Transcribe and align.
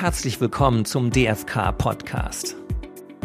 herzlich 0.00 0.40
willkommen 0.40 0.84
zum 0.84 1.10
DFK 1.10 1.72
Podcast. 1.76 2.54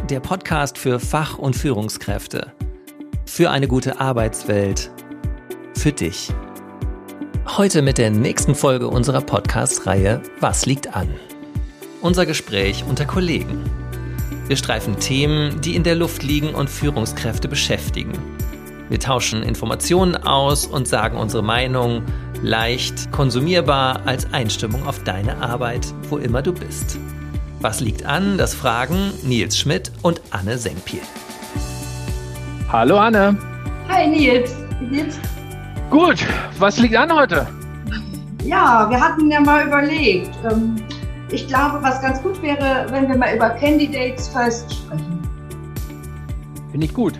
Der 0.10 0.20
Podcast 0.20 0.80
für 0.80 1.00
Fach- 1.00 1.38
und 1.38 1.56
Führungskräfte. 1.56 2.52
Für 3.28 3.52
eine 3.52 3.68
gute 3.68 4.00
Arbeitswelt. 4.00 4.90
Für 5.76 5.92
dich. 5.92 6.34
Heute 7.46 7.84
mit 7.84 8.00
der 8.00 8.10
nächsten 8.10 8.56
Folge 8.56 8.88
unserer 8.88 9.22
Podcast-Reihe 9.22 10.24
Was 10.40 10.66
liegt 10.66 10.96
an? 10.96 11.10
Unser 12.02 12.26
Gespräch 12.26 12.84
unter 12.90 13.06
Kollegen. 13.06 13.70
Wir 14.48 14.58
streifen 14.58 15.00
Themen, 15.00 15.62
die 15.62 15.76
in 15.76 15.84
der 15.84 15.96
Luft 15.96 16.24
liegen 16.24 16.56
und 16.56 16.72
Führungskräfte 16.72 17.48
beschäftigen. 17.48 18.14
Wir 18.90 19.00
tauschen 19.00 19.44
Informationen 19.44 20.16
aus 20.16 20.66
und 20.66 20.88
sagen 20.88 21.18
unsere 21.20 21.44
Meinung 21.44 22.02
leicht 22.44 23.10
konsumierbar 23.14 24.02
als 24.06 24.32
Einstimmung 24.34 24.86
auf 24.86 25.02
deine 25.04 25.42
Arbeit, 25.42 25.88
wo 26.10 26.18
immer 26.18 26.42
du 26.42 26.54
bist. 26.54 27.00
Was 27.62 27.80
liegt 27.80 28.06
an? 28.06 28.38
Das 28.38 28.54
fragen 28.54 29.14
Nils 29.24 29.58
Schmidt 29.58 29.94
und 30.02 30.22
Anne 30.32 30.58
Senkpiel. 30.58 31.00
Hallo 32.70 32.98
Anne. 32.98 33.38
Hi 33.88 34.08
Nils, 34.08 34.54
wie 34.82 34.88
geht's? 34.88 35.18
Gut, 35.90 36.26
was 36.60 36.78
liegt 36.80 36.98
an 36.98 37.14
heute? 37.14 37.48
Ja, 38.44 38.90
wir 38.90 39.00
hatten 39.00 39.32
ja 39.32 39.40
mal 39.40 39.66
überlegt. 39.66 40.32
Ähm, 40.44 40.76
ich 41.32 41.48
glaube, 41.48 41.82
was 41.82 42.02
ganz 42.02 42.22
gut 42.22 42.42
wäre, 42.42 42.88
wenn 42.90 43.08
wir 43.08 43.18
mal 43.18 43.34
über 43.34 43.52
Candidates 43.52 44.28
First 44.28 44.74
sprechen. 44.74 45.22
Finde 46.72 46.88
ich 46.88 46.94
gut. 46.94 47.14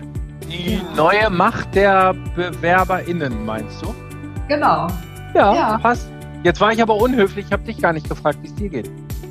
Die 0.50 0.74
ja. 0.74 0.80
neue 0.94 1.30
Macht 1.30 1.74
der 1.74 2.12
BewerberInnen, 2.36 3.46
meinst 3.46 3.80
du? 3.80 3.94
Genau. 4.48 4.88
Ja, 5.34 5.54
ja, 5.54 5.78
passt. 5.78 6.08
Jetzt 6.42 6.60
war 6.60 6.72
ich 6.72 6.82
aber 6.82 6.96
unhöflich, 6.96 7.46
ich 7.46 7.52
habe 7.52 7.64
dich 7.64 7.78
gar 7.78 7.92
nicht 7.92 8.08
gefragt, 8.08 8.38
wie 8.42 8.46
es 8.46 8.54
dir 8.54 8.68
geht. 8.68 8.90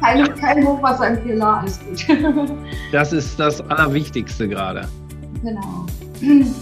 Kein, 0.00 0.34
kein 0.34 0.66
Hochwasser 0.66 1.08
im 1.08 1.22
Keller, 1.22 1.58
alles 1.58 1.78
gut. 1.78 2.06
das 2.92 3.12
ist 3.12 3.38
das 3.38 3.60
Allerwichtigste 3.68 4.48
gerade. 4.48 4.88
Genau. 5.42 5.84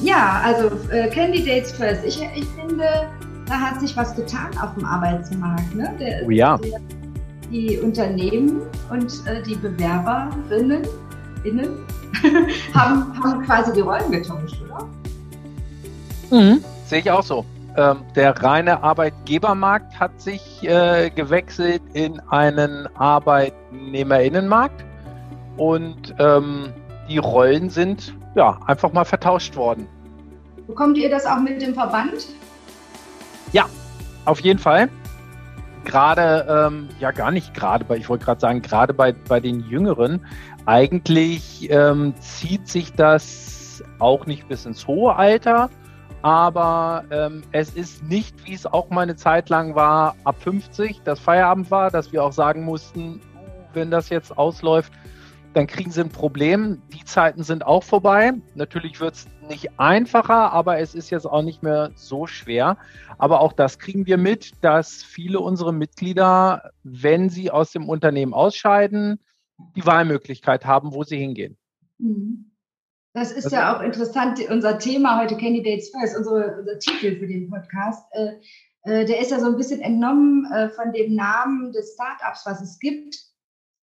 Ja, 0.03 0.41
also 0.45 0.71
äh, 0.91 1.09
Candidates 1.09 1.71
First. 1.71 2.05
Ich, 2.05 2.21
ich 2.35 2.47
finde, 2.61 3.09
da 3.47 3.55
hat 3.55 3.81
sich 3.81 3.97
was 3.97 4.15
getan 4.17 4.51
auf 4.61 4.75
dem 4.75 4.85
Arbeitsmarkt. 4.85 5.75
Ne? 5.75 5.95
Der, 6.01 6.23
oh 6.27 6.31
ja. 6.31 6.59
Der, 6.59 6.81
die 7.51 7.79
Unternehmen 7.79 8.63
und 8.91 9.13
äh, 9.27 9.43
die 9.43 9.55
Bewerberinnen 9.55 10.83
innen, 11.45 11.71
haben, 12.75 13.23
haben 13.23 13.43
quasi 13.45 13.73
die 13.73 13.81
Rollen 13.81 14.11
getauscht, 14.11 14.61
oder? 14.65 14.89
Mhm. 16.37 16.65
Sehe 16.89 17.01
ich 17.01 17.11
auch 17.11 17.23
so. 17.23 17.45
Ähm, 17.77 17.99
der 18.17 18.43
reine 18.43 18.83
Arbeitgebermarkt 18.83 20.01
hat 20.01 20.19
sich 20.19 20.63
äh, 20.63 21.11
gewechselt 21.11 21.83
in 21.93 22.19
einen 22.31 22.89
Arbeitnehmerinnenmarkt 22.97 24.87
und 25.59 26.15
ähm, 26.19 26.73
die 27.11 27.19
Rollen 27.19 27.69
sind 27.69 28.15
ja 28.35 28.59
einfach 28.65 28.91
mal 28.95 29.05
vertauscht 29.05 29.55
worden. 29.55 29.87
Bekommt 30.67 30.97
ihr 30.97 31.11
das 31.11 31.27
auch 31.27 31.41
mit 31.41 31.61
dem 31.61 31.75
Verband? 31.75 32.29
Ja, 33.53 33.67
auf 34.25 34.41
jeden 34.41 34.59
Fall. 34.59 34.89
Gerade, 35.85 36.47
ähm, 36.49 36.89
ja 37.01 37.11
gar 37.11 37.31
nicht 37.31 37.53
gerade, 37.53 37.85
bei, 37.85 37.99
ich 37.99 38.09
wollte 38.09 38.25
gerade 38.25 38.41
sagen, 38.41 38.63
gerade 38.63 38.95
bei, 38.95 39.13
bei 39.13 39.41
den 39.41 39.61
Jüngeren, 39.61 40.25
eigentlich 40.65 41.71
ähm, 41.71 42.15
zieht 42.19 42.67
sich 42.67 42.95
das 42.95 43.85
auch 43.99 44.25
nicht 44.25 44.49
bis 44.49 44.65
ins 44.65 44.87
hohe 44.87 45.15
Alter, 45.15 45.69
aber 46.23 47.05
ähm, 47.11 47.43
es 47.53 47.71
ist 47.71 48.03
nicht, 48.03 48.47
wie 48.47 48.55
es 48.55 48.67
auch 48.67 48.91
mal 48.91 49.03
eine 49.03 49.17
Zeit 49.17 49.49
lang 49.49 49.75
war, 49.75 50.17
ab 50.25 50.41
50, 50.43 51.03
das 51.05 51.21
Feierabend 51.21 51.71
war, 51.71 51.91
dass 51.91 52.13
wir 52.13 52.25
auch 52.25 52.33
sagen 52.33 52.65
mussten, 52.65 53.21
wenn 53.73 53.91
das 53.91 54.09
jetzt 54.09 54.37
ausläuft, 54.37 54.93
dann 55.55 55.67
kriegen 55.67 55.91
sie 55.91 56.03
ein 56.03 56.11
Problem. 56.11 56.83
Die 56.93 57.05
Zeiten 57.05 57.43
sind 57.43 57.65
auch 57.65 57.83
vorbei. 57.83 58.33
Natürlich 58.55 59.01
wird 59.01 59.15
es 59.15 59.27
nicht 59.49 59.79
einfacher, 59.79 60.53
aber 60.53 60.79
es 60.79 60.95
ist 60.95 61.11
jetzt 61.11 61.27
auch 61.27 61.43
nicht 61.43 61.63
mehr 61.63 61.91
so 61.95 62.27
schwer. 62.27 62.77
Aber 63.17 63.41
auch 63.41 63.53
das 63.53 63.79
kriegen 63.79 64.07
wir 64.07 64.19
mit, 64.19 64.53
dass 64.63 65.03
viele 65.03 65.41
unserer 65.41 65.73
Mitglieder, 65.73 66.71
wenn 66.83 67.31
sie 67.31 67.51
aus 67.51 67.73
dem 67.73 67.89
Unternehmen 67.89 68.35
ausscheiden, 68.35 69.21
die 69.75 69.87
Wahlmöglichkeit 69.87 70.67
haben, 70.67 70.93
wo 70.93 71.03
sie 71.03 71.17
hingehen. 71.17 71.57
Mhm. 71.99 72.48
Das 73.19 73.33
ist 73.33 73.47
das 73.47 73.53
ja 73.53 73.77
auch 73.77 73.83
interessant, 73.83 74.39
unser 74.49 74.79
Thema 74.79 75.21
heute, 75.21 75.37
Candidates 75.37 75.91
First, 75.91 76.17
unsere, 76.17 76.59
unser 76.61 76.79
Titel 76.79 77.19
für 77.19 77.27
den 77.27 77.51
Podcast. 77.51 78.05
Äh, 78.13 78.35
äh, 78.85 79.05
der 79.07 79.21
ist 79.21 79.33
ja 79.33 79.41
so 79.41 79.47
ein 79.47 79.57
bisschen 79.57 79.81
entnommen 79.81 80.47
äh, 80.53 80.69
von 80.69 80.93
dem 80.93 81.17
Namen 81.17 81.73
des 81.73 81.95
Startups, 81.95 82.47
was 82.47 82.63
es 82.63 82.79
gibt, 82.79 83.17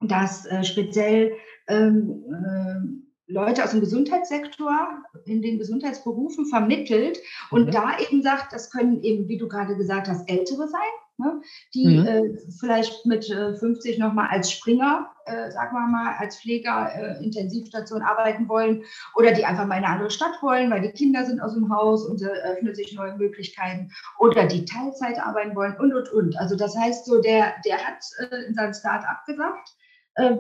das 0.00 0.46
äh, 0.46 0.64
speziell 0.64 1.32
ähm, 1.68 2.24
äh, 2.28 3.32
Leute 3.32 3.62
aus 3.62 3.70
dem 3.70 3.80
Gesundheitssektor 3.80 4.88
in 5.26 5.42
den 5.42 5.58
Gesundheitsberufen 5.58 6.47
vermittelt 6.47 7.20
und 7.52 7.66
mhm. 7.66 7.70
da 7.70 7.98
eben 8.00 8.22
sagt, 8.22 8.52
das 8.52 8.70
können 8.70 9.00
eben, 9.02 9.28
wie 9.28 9.38
du 9.38 9.47
gerade 9.47 9.76
gesagt 9.76 10.08
hast, 10.08 10.28
Ältere 10.28 10.66
sein, 10.66 10.80
ne, 11.20 11.41
die 11.75 11.98
mhm. 11.98 12.06
äh, 12.06 12.38
vielleicht 12.58 13.06
mit 13.06 13.31
äh, 13.31 13.54
50 13.54 13.98
nochmal 13.98 14.28
als 14.31 14.50
Springer, 14.50 15.10
äh, 15.26 15.50
sagen 15.50 15.75
wir 15.76 15.86
mal, 15.86 16.16
als 16.19 16.41
Pfleger 16.41 16.91
äh, 16.94 17.25
Intensivstation 17.25 18.03
arbeiten 18.03 18.48
wollen 18.48 18.82
oder 19.14 19.32
die 19.32 19.44
einfach 19.44 19.66
mal 19.66 19.78
in 19.78 19.84
eine 19.84 19.94
andere 19.94 20.10
Stadt 20.10 20.42
wollen, 20.42 20.70
weil 20.70 20.80
die 20.80 20.91
Kinder 20.91 21.25
sind 21.25 21.41
aus 21.41 21.54
dem 21.54 21.72
Haus 21.72 22.04
und 22.04 22.20
eröffnen 22.22 22.75
sich 22.75 22.94
neue 22.94 23.16
Möglichkeiten 23.16 23.92
oder 24.19 24.47
die 24.47 24.64
Teilzeit 24.64 25.20
arbeiten 25.20 25.54
wollen 25.54 25.76
und, 25.78 25.94
und, 25.94 26.12
und. 26.12 26.38
Also 26.38 26.56
das 26.56 26.76
heißt 26.76 27.06
so, 27.06 27.20
der, 27.20 27.54
der 27.64 27.78
hat 27.78 28.03
äh, 28.19 28.47
in 28.48 28.54
seinem 28.54 28.75
Start-up 28.75 29.25
gesagt, 29.26 29.70
äh, 30.14 30.36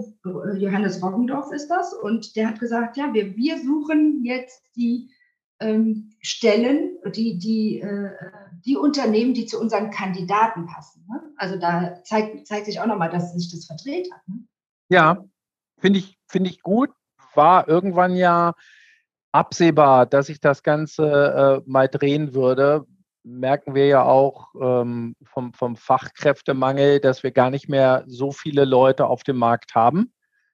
Johannes 0.56 1.02
Roggendorf 1.02 1.52
ist 1.52 1.68
das, 1.68 1.94
und 1.94 2.34
der 2.36 2.48
hat 2.48 2.60
gesagt, 2.60 2.96
ja, 2.96 3.12
wir, 3.12 3.36
wir 3.36 3.58
suchen 3.58 4.24
jetzt 4.24 4.64
die 4.76 5.10
ähm, 5.60 6.10
Stellen, 6.20 6.98
die, 7.14 7.38
die, 7.38 7.80
äh, 7.80 8.10
die 8.64 8.76
Unternehmen, 8.76 9.34
die 9.34 9.46
zu 9.46 9.60
unseren 9.60 9.90
Kandidaten 9.90 10.66
passen. 10.66 11.06
Ne? 11.08 11.22
Also 11.36 11.58
da 11.58 12.02
zeigt, 12.02 12.46
zeigt 12.46 12.66
sich 12.66 12.80
auch 12.80 12.86
nochmal, 12.86 13.10
dass 13.10 13.34
sich 13.34 13.50
das 13.50 13.66
verdreht 13.66 14.10
hat. 14.12 14.26
Ne? 14.26 14.44
Ja, 14.88 15.24
finde 15.78 15.98
ich, 16.00 16.18
find 16.26 16.46
ich 16.46 16.62
gut. 16.62 16.90
War 17.34 17.68
irgendwann 17.68 18.16
ja 18.16 18.54
absehbar, 19.32 20.06
dass 20.06 20.26
sich 20.26 20.40
das 20.40 20.62
Ganze 20.62 21.62
äh, 21.66 21.70
mal 21.70 21.88
drehen 21.88 22.34
würde. 22.34 22.86
Merken 23.22 23.74
wir 23.74 23.86
ja 23.86 24.02
auch 24.02 24.48
ähm, 24.60 25.14
vom, 25.22 25.52
vom 25.52 25.76
Fachkräftemangel, 25.76 27.00
dass 27.00 27.22
wir 27.22 27.30
gar 27.30 27.50
nicht 27.50 27.68
mehr 27.68 28.04
so 28.06 28.32
viele 28.32 28.64
Leute 28.64 29.06
auf 29.06 29.22
dem 29.22 29.36
Markt 29.36 29.74
haben. 29.74 30.12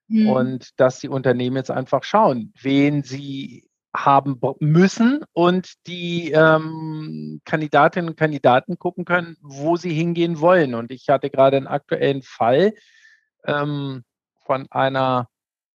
Mhm. 0.09 0.29
Und 0.29 0.81
dass 0.81 0.99
die 0.99 1.09
Unternehmen 1.09 1.57
jetzt 1.57 1.71
einfach 1.71 2.05
schauen, 2.05 2.53
wen 2.61 3.03
sie 3.03 3.69
haben 4.05 4.41
müssen 4.61 5.25
und 5.33 5.73
die 5.87 6.31
ähm, 6.33 7.41
Kandidatinnen 7.45 8.11
und 8.11 8.17
Kandidaten 8.17 8.79
gucken 8.79 9.05
können, 9.05 9.37
wo 9.41 9.77
sie 9.77 9.93
hingehen 9.93 10.41
wollen. 10.41 10.75
Und 10.75 10.91
ich 10.91 11.09
hatte 11.09 11.31
gerade 11.31 11.57
einen 11.57 11.67
aktuellen 11.67 12.23
Fall 12.23 12.75
ähm, 13.45 14.05
von 14.45 14.67
einer 14.71 15.29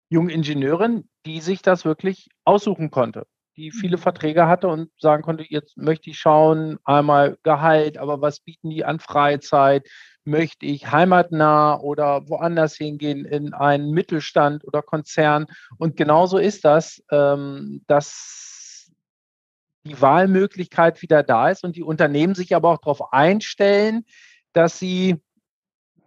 jungen 0.10 0.30
Ingenieurin, 0.30 1.08
die 1.26 1.42
sich 1.42 1.62
das 1.62 1.86
wirklich 1.86 2.30
aussuchen 2.46 2.92
konnte, 2.92 3.28
die 3.56 3.72
viele 3.72 3.98
mhm. 3.98 4.02
Verträge 4.02 4.48
hatte 4.48 4.68
und 4.68 4.90
sagen 5.00 5.24
konnte, 5.24 5.46
jetzt 5.48 5.78
möchte 5.78 6.10
ich 6.10 6.20
schauen, 6.20 6.78
einmal 6.86 7.38
Gehalt, 7.44 7.98
aber 7.98 8.22
was 8.22 8.40
bieten 8.40 8.70
die 8.70 8.86
an 8.86 9.00
Freizeit? 9.00 9.88
Möchte 10.28 10.66
ich 10.66 10.92
heimatnah 10.92 11.80
oder 11.80 12.28
woanders 12.28 12.76
hingehen 12.76 13.24
in 13.24 13.54
einen 13.54 13.92
Mittelstand 13.92 14.66
oder 14.66 14.82
Konzern? 14.82 15.46
Und 15.78 15.96
genauso 15.96 16.38
ist 16.38 16.66
das, 16.66 17.02
ähm, 17.12 17.82
dass 17.88 18.92
die 19.86 20.02
Wahlmöglichkeit 20.02 21.02
wieder 21.02 21.24
da 21.24 21.50
ist 21.50 21.64
und 21.64 21.78
die 21.78 21.84
Unternehmen 21.84 22.36
sich 22.36 22.54
aber 22.54 22.72
auch 22.72 22.80
darauf 22.80 23.14
einstellen, 23.14 24.04
dass 24.52 24.78
sie 24.78 25.16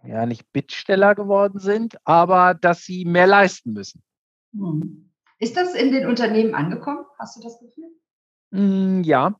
ja 0.03 0.27
nicht 0.27 0.51
Bittsteller 0.53 1.15
geworden 1.15 1.57
sind, 1.57 1.97
aber 2.05 2.53
dass 2.53 2.83
sie 2.83 3.05
mehr 3.05 3.25
leisten 3.25 3.73
müssen. 3.73 4.03
Hm. 4.53 5.11
Ist 5.39 5.57
das 5.57 5.73
in 5.73 5.91
den 5.91 6.05
Unternehmen 6.05 6.53
angekommen? 6.53 7.05
Hast 7.17 7.37
du 7.37 7.41
das 7.41 7.59
Gefühl? 7.59 7.89
Hm, 8.51 9.01
ja, 9.01 9.33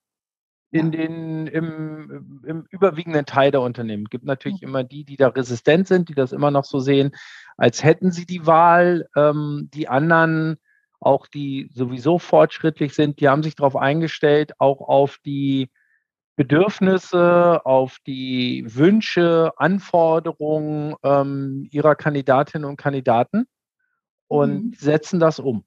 in 0.71 0.91
den, 0.91 1.47
im, 1.47 2.41
im 2.45 2.65
überwiegenden 2.69 3.25
Teil 3.25 3.51
der 3.51 3.61
Unternehmen. 3.61 4.03
Es 4.03 4.09
gibt 4.09 4.25
natürlich 4.25 4.63
immer 4.63 4.83
die, 4.83 5.03
die 5.03 5.17
da 5.17 5.27
resistent 5.27 5.87
sind, 5.87 6.07
die 6.07 6.15
das 6.15 6.31
immer 6.31 6.49
noch 6.49 6.63
so 6.63 6.79
sehen, 6.79 7.11
als 7.57 7.83
hätten 7.83 8.11
sie 8.11 8.25
die 8.25 8.47
Wahl. 8.47 9.07
Ähm, 9.15 9.69
die 9.73 9.89
anderen, 9.89 10.57
auch 11.01 11.27
die 11.27 11.69
sowieso 11.73 12.19
fortschrittlich 12.19 12.93
sind, 12.93 13.19
die 13.19 13.27
haben 13.27 13.43
sich 13.43 13.55
darauf 13.55 13.75
eingestellt, 13.75 14.53
auch 14.59 14.79
auf 14.87 15.17
die 15.25 15.69
Bedürfnisse, 16.37 17.65
auf 17.65 17.97
die 18.07 18.63
Wünsche, 18.65 19.51
Anforderungen 19.57 20.95
ähm, 21.03 21.67
ihrer 21.69 21.95
Kandidatinnen 21.95 22.67
und 22.67 22.77
Kandidaten 22.77 23.45
und 24.27 24.67
mhm. 24.67 24.73
setzen 24.77 25.19
das 25.19 25.39
um. 25.39 25.65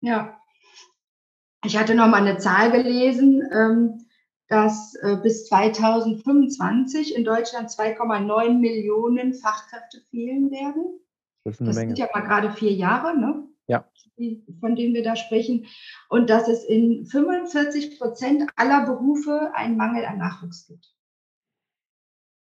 Ja. 0.00 0.36
Ich 1.64 1.78
hatte 1.78 1.94
noch 1.94 2.08
mal 2.08 2.20
eine 2.20 2.38
Zahl 2.38 2.72
gelesen. 2.72 3.42
Ähm, 3.52 4.05
dass 4.48 4.94
äh, 5.02 5.16
bis 5.22 5.46
2025 5.46 7.16
in 7.16 7.24
Deutschland 7.24 7.70
2,9 7.70 8.58
Millionen 8.58 9.34
Fachkräfte 9.34 10.00
fehlen 10.10 10.50
werden. 10.50 11.00
Das, 11.44 11.54
ist 11.54 11.60
eine 11.60 11.68
das 11.68 11.76
sind 11.76 11.98
ja 11.98 12.08
mal 12.12 12.20
gerade 12.20 12.50
vier 12.50 12.72
Jahre, 12.72 13.18
ne? 13.18 13.44
Ja. 13.68 13.84
von 14.60 14.76
denen 14.76 14.94
wir 14.94 15.02
da 15.02 15.16
sprechen. 15.16 15.66
Und 16.08 16.30
dass 16.30 16.46
es 16.46 16.64
in 16.64 17.04
45 17.06 17.98
Prozent 17.98 18.48
aller 18.54 18.86
Berufe 18.86 19.50
einen 19.54 19.76
Mangel 19.76 20.04
an 20.04 20.18
Nachwuchs 20.18 20.68
gibt. 20.68 20.94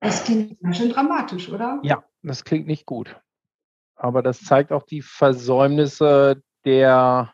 Das 0.01 0.25
klingt 0.25 0.61
ganz 0.61 0.77
schön 0.77 0.91
dramatisch, 0.91 1.51
oder? 1.51 1.81
Ja, 1.83 2.05
das 2.23 2.45
klingt 2.45 2.67
nicht 2.67 2.85
gut. 2.85 3.19
Aber 3.97 4.23
das 4.23 4.43
zeigt 4.43 4.71
auch 4.71 4.83
die 4.83 5.01
Versäumnisse 5.01 6.43
der, 6.67 7.33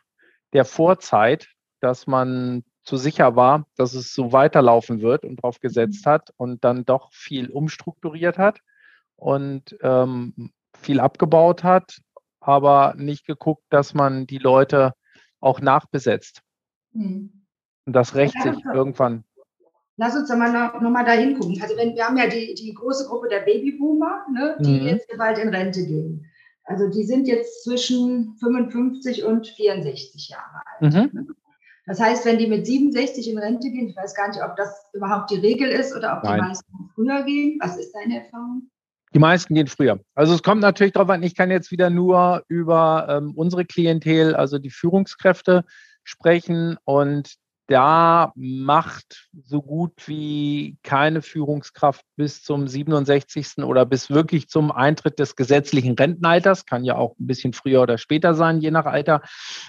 der 0.53 0.63
Vorzeit, 0.63 1.49
dass 1.81 2.07
man 2.07 2.63
zu 2.83 2.97
sicher 2.97 3.35
war, 3.35 3.65
dass 3.77 3.93
es 3.93 4.13
so 4.13 4.31
weiterlaufen 4.31 5.01
wird 5.01 5.23
und 5.23 5.37
darauf 5.37 5.59
gesetzt 5.59 6.05
mhm. 6.05 6.09
hat 6.09 6.33
und 6.37 6.63
dann 6.63 6.85
doch 6.85 7.11
viel 7.13 7.49
umstrukturiert 7.49 8.37
hat 8.37 8.59
und 9.15 9.77
ähm, 9.81 10.51
viel 10.77 10.99
abgebaut 10.99 11.63
hat, 11.63 12.01
aber 12.39 12.95
nicht 12.97 13.25
geguckt, 13.25 13.63
dass 13.69 13.93
man 13.93 14.25
die 14.25 14.39
Leute 14.39 14.93
auch 15.39 15.61
nachbesetzt. 15.61 16.41
Mhm. 16.93 17.45
Und 17.85 17.93
das 17.93 18.15
rächt 18.15 18.41
sich 18.41 18.65
irgendwann. 18.73 19.23
Lass 19.97 20.15
uns 20.15 20.29
doch 20.29 20.37
mal 20.37 20.51
noch, 20.51 20.81
noch 20.81 20.89
mal 20.89 21.05
da 21.05 21.11
hingucken. 21.11 21.61
Also 21.61 21.75
wenn, 21.77 21.95
wir 21.95 22.05
haben 22.05 22.17
ja 22.17 22.27
die, 22.27 22.55
die 22.55 22.73
große 22.73 23.07
Gruppe 23.07 23.27
der 23.27 23.41
Babyboomer, 23.41 24.25
ne, 24.31 24.57
die 24.59 24.79
mhm. 24.79 24.87
jetzt 24.87 25.07
bald 25.17 25.37
in 25.37 25.49
Rente 25.49 25.85
gehen. 25.85 26.25
Also 26.63 26.87
die 26.89 27.03
sind 27.03 27.27
jetzt 27.27 27.63
zwischen 27.63 28.35
55 28.37 29.23
und 29.25 29.47
64 29.47 30.29
Jahre 30.29 30.61
alt. 30.65 30.93
Mhm. 30.93 31.19
Ne? 31.19 31.27
Das 31.91 31.99
heißt, 31.99 32.25
wenn 32.25 32.37
die 32.37 32.47
mit 32.47 32.65
67 32.65 33.29
in 33.29 33.37
Rente 33.37 33.69
gehen, 33.69 33.89
ich 33.89 33.97
weiß 33.97 34.15
gar 34.15 34.29
nicht, 34.29 34.41
ob 34.41 34.55
das 34.55 34.85
überhaupt 34.93 35.29
die 35.29 35.35
Regel 35.35 35.69
ist 35.69 35.93
oder 35.93 36.15
ob 36.15 36.23
Nein. 36.23 36.35
die 36.35 36.47
meisten 36.47 36.89
früher 36.95 37.23
gehen. 37.23 37.59
Was 37.61 37.75
ist 37.75 37.91
deine 37.91 38.23
Erfahrung? 38.23 38.69
Die 39.13 39.19
meisten 39.19 39.53
gehen 39.55 39.67
früher. 39.67 39.99
Also 40.15 40.33
es 40.33 40.41
kommt 40.41 40.61
natürlich 40.61 40.93
darauf 40.93 41.09
an, 41.09 41.21
ich 41.21 41.35
kann 41.35 41.51
jetzt 41.51 41.69
wieder 41.69 41.89
nur 41.89 42.45
über 42.47 43.07
ähm, 43.09 43.33
unsere 43.35 43.65
Klientel, 43.65 44.37
also 44.37 44.57
die 44.57 44.69
Führungskräfte 44.69 45.65
sprechen 46.05 46.77
und 46.85 47.35
da 47.71 48.33
macht 48.35 49.29
so 49.45 49.61
gut 49.61 49.93
wie 50.07 50.77
keine 50.83 51.21
Führungskraft 51.21 52.03
bis 52.17 52.43
zum 52.43 52.67
67. 52.67 53.59
oder 53.59 53.85
bis 53.85 54.09
wirklich 54.09 54.49
zum 54.49 54.71
Eintritt 54.71 55.19
des 55.19 55.37
gesetzlichen 55.37 55.95
Rentenalters, 55.95 56.65
kann 56.65 56.83
ja 56.83 56.95
auch 56.95 57.15
ein 57.17 57.27
bisschen 57.27 57.53
früher 57.53 57.81
oder 57.81 57.97
später 57.97 58.33
sein, 58.33 58.59
je 58.59 58.71
nach 58.71 58.85
Alter. 58.85 59.21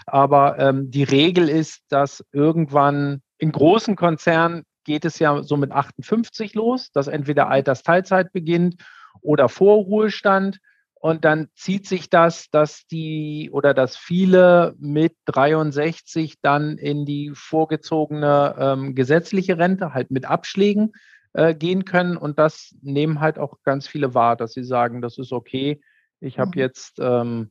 Aber 0.07 0.59
ähm, 0.59 0.91
die 0.91 1.05
Regel 1.05 1.49
ist, 1.49 1.83
dass 1.91 2.25
irgendwann 2.33 3.23
in 3.39 3.53
großen 3.53 3.95
Konzernen 3.95 4.65
geht 4.85 5.05
es 5.05 5.21
ja 5.21 5.41
so 5.45 5.57
mit 5.57 5.71
58 5.71 6.55
los, 6.55 6.91
dass 6.93 7.07
entweder 7.07 7.49
Altersteilzeit 7.49 8.33
beginnt 8.33 8.83
oder 9.21 9.49
Vorruhestand. 9.49 10.59
Und 11.03 11.25
dann 11.25 11.49
zieht 11.57 11.89
sich 11.89 12.11
das, 12.11 12.49
dass 12.51 12.87
die 12.87 13.51
oder 13.53 13.75
dass 13.75 13.97
viele 13.97 14.77
mit 14.79 15.17
63 15.25 16.41
dann 16.41 16.79
in 16.79 17.05
die 17.05 17.33
vorgezogene 17.35 18.55
ähm, 18.57 18.95
gesetzliche 18.95 19.59
Rente, 19.59 19.95
halt 19.95 20.13
mit 20.13 20.27
Abschlägen 20.27 20.93
äh, 21.33 21.57
gehen 21.57 21.85
können. 21.85 22.17
Und 22.17 22.39
das 22.39 22.77
nehmen 22.83 23.19
halt 23.19 23.41
auch 23.41 23.57
ganz 23.65 23.89
viele 23.89 24.15
wahr, 24.15 24.37
dass 24.37 24.53
sie 24.53 24.63
sagen, 24.63 25.03
das 25.03 25.19
ist 25.19 25.33
okay. 25.33 25.81
Ich 26.21 26.39
habe 26.39 26.53
mhm. 26.55 26.61
jetzt 26.61 27.01
ähm, 27.01 27.51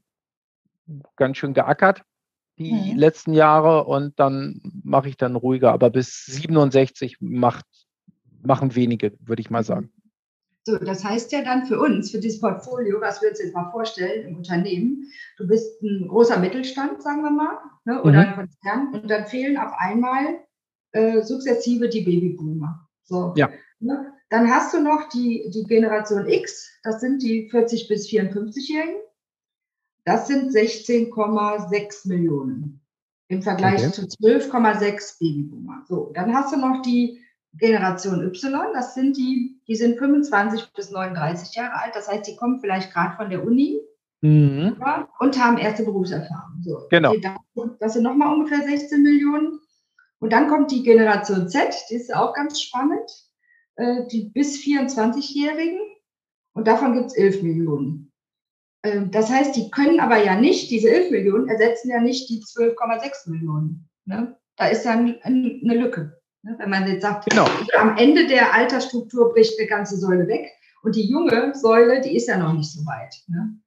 ganz 1.17 1.35
schön 1.35 1.53
geackert 1.53 2.03
die 2.57 2.71
mhm. 2.71 2.97
letzten 2.97 3.33
Jahre 3.33 3.83
und 3.83 4.17
dann 4.17 4.61
mache 4.81 5.09
ich 5.09 5.17
dann 5.17 5.35
ruhiger. 5.35 5.73
Aber 5.73 5.89
bis 5.89 6.23
67 6.25 7.17
macht, 7.19 7.65
machen 8.41 8.75
wenige, 8.75 9.11
würde 9.19 9.41
ich 9.41 9.49
mal 9.49 9.63
mhm. 9.63 9.65
sagen. 9.65 9.93
So, 10.63 10.77
das 10.77 11.03
heißt 11.03 11.31
ja 11.31 11.43
dann 11.43 11.65
für 11.65 11.79
uns, 11.79 12.11
für 12.11 12.19
dieses 12.19 12.39
Portfolio, 12.39 13.01
was 13.01 13.21
wir 13.21 13.29
uns 13.29 13.39
jetzt 13.39 13.55
mal 13.55 13.71
vorstellen 13.71 14.27
im 14.27 14.37
Unternehmen, 14.37 15.11
du 15.37 15.47
bist 15.47 15.81
ein 15.81 16.07
großer 16.07 16.37
Mittelstand, 16.39 17.01
sagen 17.01 17.23
wir 17.23 17.31
mal, 17.31 17.57
ne, 17.85 18.01
oder 18.03 18.11
mhm. 18.11 18.17
ein 18.17 18.35
Konzern, 18.35 18.93
und 18.93 19.09
dann 19.09 19.25
fehlen 19.25 19.57
auf 19.57 19.73
einmal 19.77 20.39
äh, 20.91 21.21
sukzessive 21.23 21.89
die 21.89 22.01
Babyboomer. 22.01 22.87
So, 23.03 23.33
ja. 23.35 23.49
Ne? 23.79 24.13
Dann 24.29 24.49
hast 24.49 24.73
du 24.73 24.81
noch 24.81 25.09
die, 25.09 25.49
die 25.53 25.63
Generation 25.63 26.27
X, 26.27 26.79
das 26.83 27.01
sind 27.01 27.23
die 27.23 27.49
40 27.49 27.87
bis 27.87 28.07
54-Jährigen. 28.07 29.01
Das 30.05 30.27
sind 30.27 30.51
16,6 30.51 32.07
Millionen 32.07 32.81
im 33.27 33.41
Vergleich 33.41 33.81
okay. 33.81 33.91
zu 33.91 34.01
12,6 34.01 35.19
Babyboomer. 35.19 35.83
So, 35.87 36.11
dann 36.13 36.33
hast 36.33 36.53
du 36.53 36.59
noch 36.59 36.81
die 36.81 37.19
Generation 37.53 38.23
Y, 38.23 38.73
das 38.73 38.95
sind 38.95 39.17
die, 39.17 39.59
die 39.67 39.75
sind 39.75 39.97
25 39.97 40.71
bis 40.73 40.91
39 40.91 41.55
Jahre 41.55 41.81
alt. 41.81 41.95
Das 41.95 42.07
heißt, 42.07 42.27
die 42.27 42.35
kommen 42.35 42.59
vielleicht 42.59 42.93
gerade 42.93 43.15
von 43.17 43.29
der 43.29 43.43
Uni 43.43 43.79
mhm. 44.21 44.77
und 45.19 45.43
haben 45.43 45.57
erste 45.57 45.83
Berufserfahrung. 45.83 46.61
So. 46.61 46.87
Genau. 46.89 47.13
Das 47.79 47.93
sind 47.93 48.03
nochmal 48.03 48.33
ungefähr 48.33 48.61
16 48.61 49.03
Millionen. 49.03 49.59
Und 50.19 50.31
dann 50.31 50.47
kommt 50.47 50.71
die 50.71 50.83
Generation 50.83 51.49
Z, 51.49 51.73
die 51.89 51.95
ist 51.95 52.15
auch 52.15 52.33
ganz 52.33 52.61
spannend, 52.61 53.09
äh, 53.75 54.05
die 54.07 54.29
bis 54.29 54.61
24-Jährigen. 54.61 55.79
Und 56.53 56.67
davon 56.67 56.93
gibt 56.93 57.07
es 57.07 57.17
11 57.17 57.41
Millionen. 57.41 58.11
Äh, 58.83 59.07
das 59.07 59.29
heißt, 59.29 59.55
die 59.55 59.71
können 59.71 59.99
aber 59.99 60.23
ja 60.23 60.39
nicht, 60.39 60.69
diese 60.69 60.91
11 60.91 61.11
Millionen 61.11 61.49
ersetzen 61.49 61.89
ja 61.89 61.99
nicht 61.99 62.29
die 62.29 62.41
12,6 62.41 63.29
Millionen. 63.31 63.89
Ne? 64.05 64.37
Da 64.57 64.67
ist 64.67 64.85
dann 64.85 65.19
eine 65.23 65.75
Lücke. 65.75 66.20
Ne, 66.43 66.55
wenn 66.57 66.69
man 66.69 66.87
jetzt 66.87 67.03
sagt, 67.03 67.29
genau. 67.29 67.45
am 67.77 67.97
Ende 67.97 68.27
der 68.27 68.53
Altersstruktur 68.53 69.31
bricht 69.31 69.59
eine 69.59 69.67
ganze 69.67 69.97
Säule 69.97 70.27
weg 70.27 70.49
und 70.81 70.95
die 70.95 71.07
junge 71.07 71.53
Säule, 71.53 72.01
die 72.01 72.15
ist 72.15 72.27
ja 72.27 72.37
noch 72.37 72.53
nicht 72.53 72.71
so 72.71 72.83
weit. 72.85 73.15
Ne? 73.27 73.57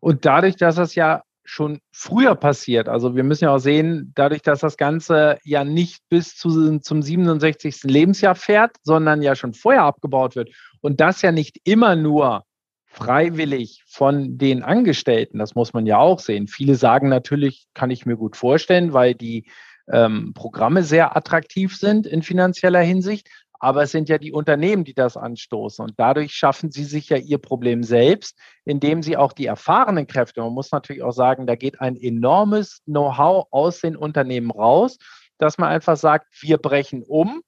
Und 0.00 0.24
dadurch, 0.24 0.56
dass 0.56 0.74
das 0.74 0.96
ja 0.96 1.22
schon 1.44 1.80
früher 1.92 2.34
passiert, 2.34 2.88
also 2.88 3.14
wir 3.14 3.22
müssen 3.22 3.44
ja 3.44 3.54
auch 3.54 3.60
sehen, 3.60 4.12
dadurch, 4.14 4.42
dass 4.42 4.60
das 4.60 4.76
Ganze 4.76 5.38
ja 5.44 5.64
nicht 5.64 6.00
bis 6.08 6.36
zu, 6.36 6.78
zum 6.80 7.02
67. 7.02 7.84
Lebensjahr 7.84 8.34
fährt, 8.34 8.76
sondern 8.82 9.22
ja 9.22 9.36
schon 9.36 9.54
vorher 9.54 9.82
abgebaut 9.82 10.36
wird 10.36 10.50
und 10.80 11.00
das 11.00 11.22
ja 11.22 11.32
nicht 11.32 11.58
immer 11.64 11.96
nur 11.96 12.44
freiwillig 12.86 13.84
von 13.86 14.36
den 14.36 14.64
Angestellten, 14.64 15.38
das 15.38 15.54
muss 15.54 15.72
man 15.72 15.86
ja 15.86 15.98
auch 15.98 16.18
sehen. 16.18 16.48
Viele 16.48 16.74
sagen 16.74 17.08
natürlich, 17.08 17.66
kann 17.72 17.90
ich 17.90 18.04
mir 18.04 18.16
gut 18.16 18.36
vorstellen, 18.36 18.92
weil 18.92 19.14
die 19.14 19.48
ähm, 19.92 20.32
Programme 20.34 20.82
sehr 20.82 21.16
attraktiv 21.16 21.76
sind 21.76 22.06
in 22.06 22.22
finanzieller 22.22 22.80
Hinsicht. 22.80 23.28
Aber 23.62 23.82
es 23.82 23.90
sind 23.90 24.08
ja 24.08 24.16
die 24.16 24.32
Unternehmen, 24.32 24.84
die 24.84 24.94
das 24.94 25.18
anstoßen. 25.18 25.84
Und 25.84 25.94
dadurch 25.98 26.32
schaffen 26.32 26.70
sie 26.70 26.84
sich 26.84 27.10
ja 27.10 27.18
ihr 27.18 27.36
Problem 27.36 27.82
selbst, 27.82 28.38
indem 28.64 29.02
sie 29.02 29.18
auch 29.18 29.34
die 29.34 29.44
erfahrenen 29.44 30.06
Kräfte, 30.06 30.40
man 30.40 30.54
muss 30.54 30.72
natürlich 30.72 31.02
auch 31.02 31.12
sagen, 31.12 31.46
da 31.46 31.56
geht 31.56 31.78
ein 31.80 31.94
enormes 31.96 32.80
Know-how 32.86 33.48
aus 33.50 33.80
den 33.80 33.96
Unternehmen 33.96 34.50
raus, 34.50 34.96
dass 35.36 35.58
man 35.58 35.68
einfach 35.68 35.98
sagt, 35.98 36.28
wir 36.40 36.56
brechen 36.56 37.02
um 37.02 37.42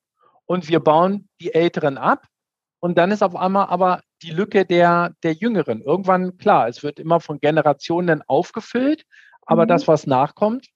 und 0.44 0.68
wir 0.68 0.80
bauen 0.80 1.30
die 1.40 1.54
Älteren 1.54 1.96
ab. 1.96 2.26
Und 2.78 2.98
dann 2.98 3.10
ist 3.10 3.22
auf 3.22 3.34
einmal 3.34 3.68
aber 3.68 4.02
die 4.22 4.32
Lücke 4.32 4.66
der, 4.66 5.14
der 5.22 5.32
Jüngeren. 5.32 5.80
Irgendwann, 5.80 6.36
klar, 6.36 6.68
es 6.68 6.82
wird 6.82 6.98
immer 6.98 7.20
von 7.20 7.40
Generationen 7.40 8.22
aufgefüllt, 8.26 9.04
aber 9.46 9.64
mhm. 9.64 9.68
das, 9.68 9.88
was 9.88 10.06
nachkommt, 10.06 10.66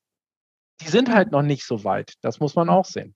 die 0.81 0.89
sind 0.89 1.13
halt 1.13 1.33
noch 1.33 1.43
nicht 1.43 1.65
so 1.65 1.85
weit. 1.85 2.15
Das 2.21 2.41
muss 2.41 2.55
man 2.55 2.69
auch 2.69 2.85
sehen. 2.85 3.15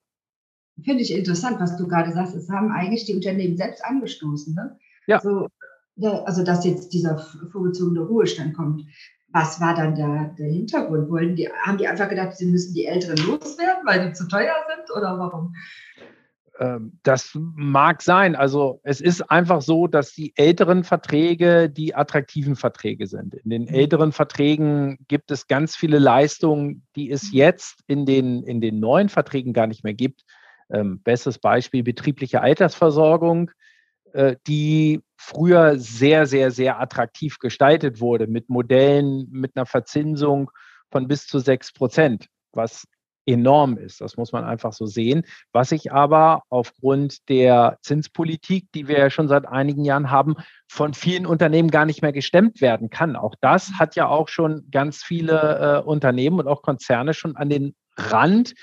Finde 0.83 1.03
ich 1.03 1.13
interessant, 1.13 1.61
was 1.61 1.77
du 1.77 1.87
gerade 1.87 2.13
sagst. 2.13 2.35
Es 2.35 2.49
haben 2.49 2.73
eigentlich 2.73 3.05
die 3.05 3.15
Unternehmen 3.15 3.57
selbst 3.57 3.85
angestoßen. 3.85 4.55
Ne? 4.55 4.79
Ja. 5.07 5.21
So, 5.21 5.49
also, 6.25 6.43
dass 6.45 6.65
jetzt 6.65 6.93
dieser 6.93 7.19
vorgezogene 7.53 8.01
Ruhestand 8.01 8.55
kommt. 8.55 8.85
Was 9.33 9.61
war 9.61 9.75
dann 9.75 9.95
der, 9.95 10.35
der 10.39 10.51
Hintergrund? 10.51 11.09
Wollten 11.09 11.37
die, 11.37 11.49
haben 11.49 11.79
die 11.79 11.87
einfach 11.87 12.09
gedacht, 12.09 12.37
sie 12.37 12.47
müssen 12.47 12.75
die 12.75 12.87
Älteren 12.87 13.17
loswerden, 13.19 13.85
weil 13.85 14.09
die 14.09 14.13
zu 14.13 14.27
teuer 14.27 14.57
sind 14.69 14.97
oder 14.97 15.19
warum? 15.19 15.55
Ähm, 16.61 16.99
das 17.03 17.31
mag 17.35 18.03
sein. 18.03 18.37
Also 18.37 18.81
es 18.85 19.01
ist 19.01 19.23
einfach 19.31 19.63
so, 19.63 19.87
dass 19.87 20.13
die 20.13 20.35
älteren 20.37 20.85
Verträge 20.85 21.71
die 21.71 21.95
attraktiven 21.95 22.55
Verträge 22.55 23.07
sind. 23.07 23.35
In 23.35 23.51
den 23.51 23.63
mhm. 23.63 23.69
älteren 23.69 24.13
Verträgen 24.13 24.99
gibt 25.09 25.31
es 25.31 25.49
ganz 25.49 25.75
viele 25.75 25.99
Leistungen, 25.99 26.87
die 26.97 27.11
es 27.11 27.33
mhm. 27.33 27.39
jetzt 27.39 27.81
in 27.87 28.05
den, 28.05 28.43
in 28.43 28.61
den 28.61 28.79
neuen 28.79 29.09
Verträgen 29.09 29.55
gar 29.55 29.67
nicht 29.67 29.85
mehr 29.85 29.95
gibt. 29.95 30.25
Ähm, 30.71 31.01
bestes 31.03 31.39
Beispiel 31.39 31.83
betriebliche 31.83 32.43
Altersversorgung, 32.43 33.51
äh, 34.13 34.37
die 34.47 35.01
früher 35.17 35.79
sehr, 35.79 36.27
sehr, 36.27 36.51
sehr 36.51 36.79
attraktiv 36.79 37.39
gestaltet 37.39 38.01
wurde 38.01 38.27
mit 38.27 38.51
Modellen, 38.51 39.29
mit 39.31 39.57
einer 39.57 39.67
Verzinsung 39.67 40.51
von 40.91 41.09
bis 41.09 41.27
zu 41.27 41.39
sechs 41.39 41.73
Prozent, 41.73 42.27
was 42.53 42.87
enorm 43.31 43.77
ist. 43.77 44.01
Das 44.01 44.17
muss 44.17 44.33
man 44.33 44.45
einfach 44.45 44.73
so 44.73 44.87
sehen. 44.87 45.25
Was 45.53 45.71
sich 45.71 45.93
aber 45.93 46.43
aufgrund 46.49 47.29
der 47.29 47.79
Zinspolitik, 47.83 48.71
die 48.75 48.89
wir 48.89 48.99
ja 48.99 49.11
schon 49.11 49.29
seit 49.29 49.47
einigen 49.47 49.85
Jahren 49.85 50.11
haben, 50.11 50.37
von 50.69 50.95
vielen 50.95 51.27
Unternehmen 51.27 51.71
gar 51.71 51.87
nicht 51.87 52.03
mehr 52.03 52.13
gestemmt 52.13 52.61
werden 52.61 52.91
kann. 52.91 53.17
Auch 53.17 53.35
das 53.41 53.73
hat 53.79 53.97
ja 53.97 54.09
auch 54.09 54.29
schon 54.29 54.69
ganz 54.71 55.03
viele 55.03 55.83
äh, 55.83 55.87
Unternehmen 55.87 56.39
und 56.39 56.49
auch 56.49 56.63
Konzerne 56.63 57.15
schon 57.15 57.37
an 57.37 57.49
den 57.49 57.75
Rand 57.97 58.55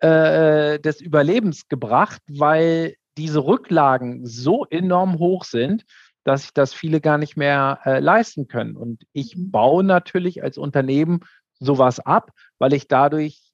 äh, 0.00 0.78
des 0.80 1.00
Überlebens 1.00 1.68
gebracht, 1.68 2.20
weil 2.28 2.94
diese 3.16 3.44
Rücklagen 3.44 4.26
so 4.26 4.66
enorm 4.68 5.18
hoch 5.18 5.44
sind, 5.44 5.84
dass 6.24 6.42
sich 6.42 6.52
das 6.52 6.74
viele 6.74 7.00
gar 7.00 7.18
nicht 7.18 7.36
mehr 7.36 7.80
äh, 7.84 8.00
leisten 8.00 8.48
können. 8.48 8.76
Und 8.76 9.04
ich 9.12 9.36
mhm. 9.36 9.50
baue 9.50 9.84
natürlich 9.84 10.42
als 10.42 10.58
Unternehmen 10.58 11.20
sowas 11.60 12.00
ab, 12.00 12.30
weil 12.58 12.72
ich 12.72 12.88
dadurch 12.88 13.53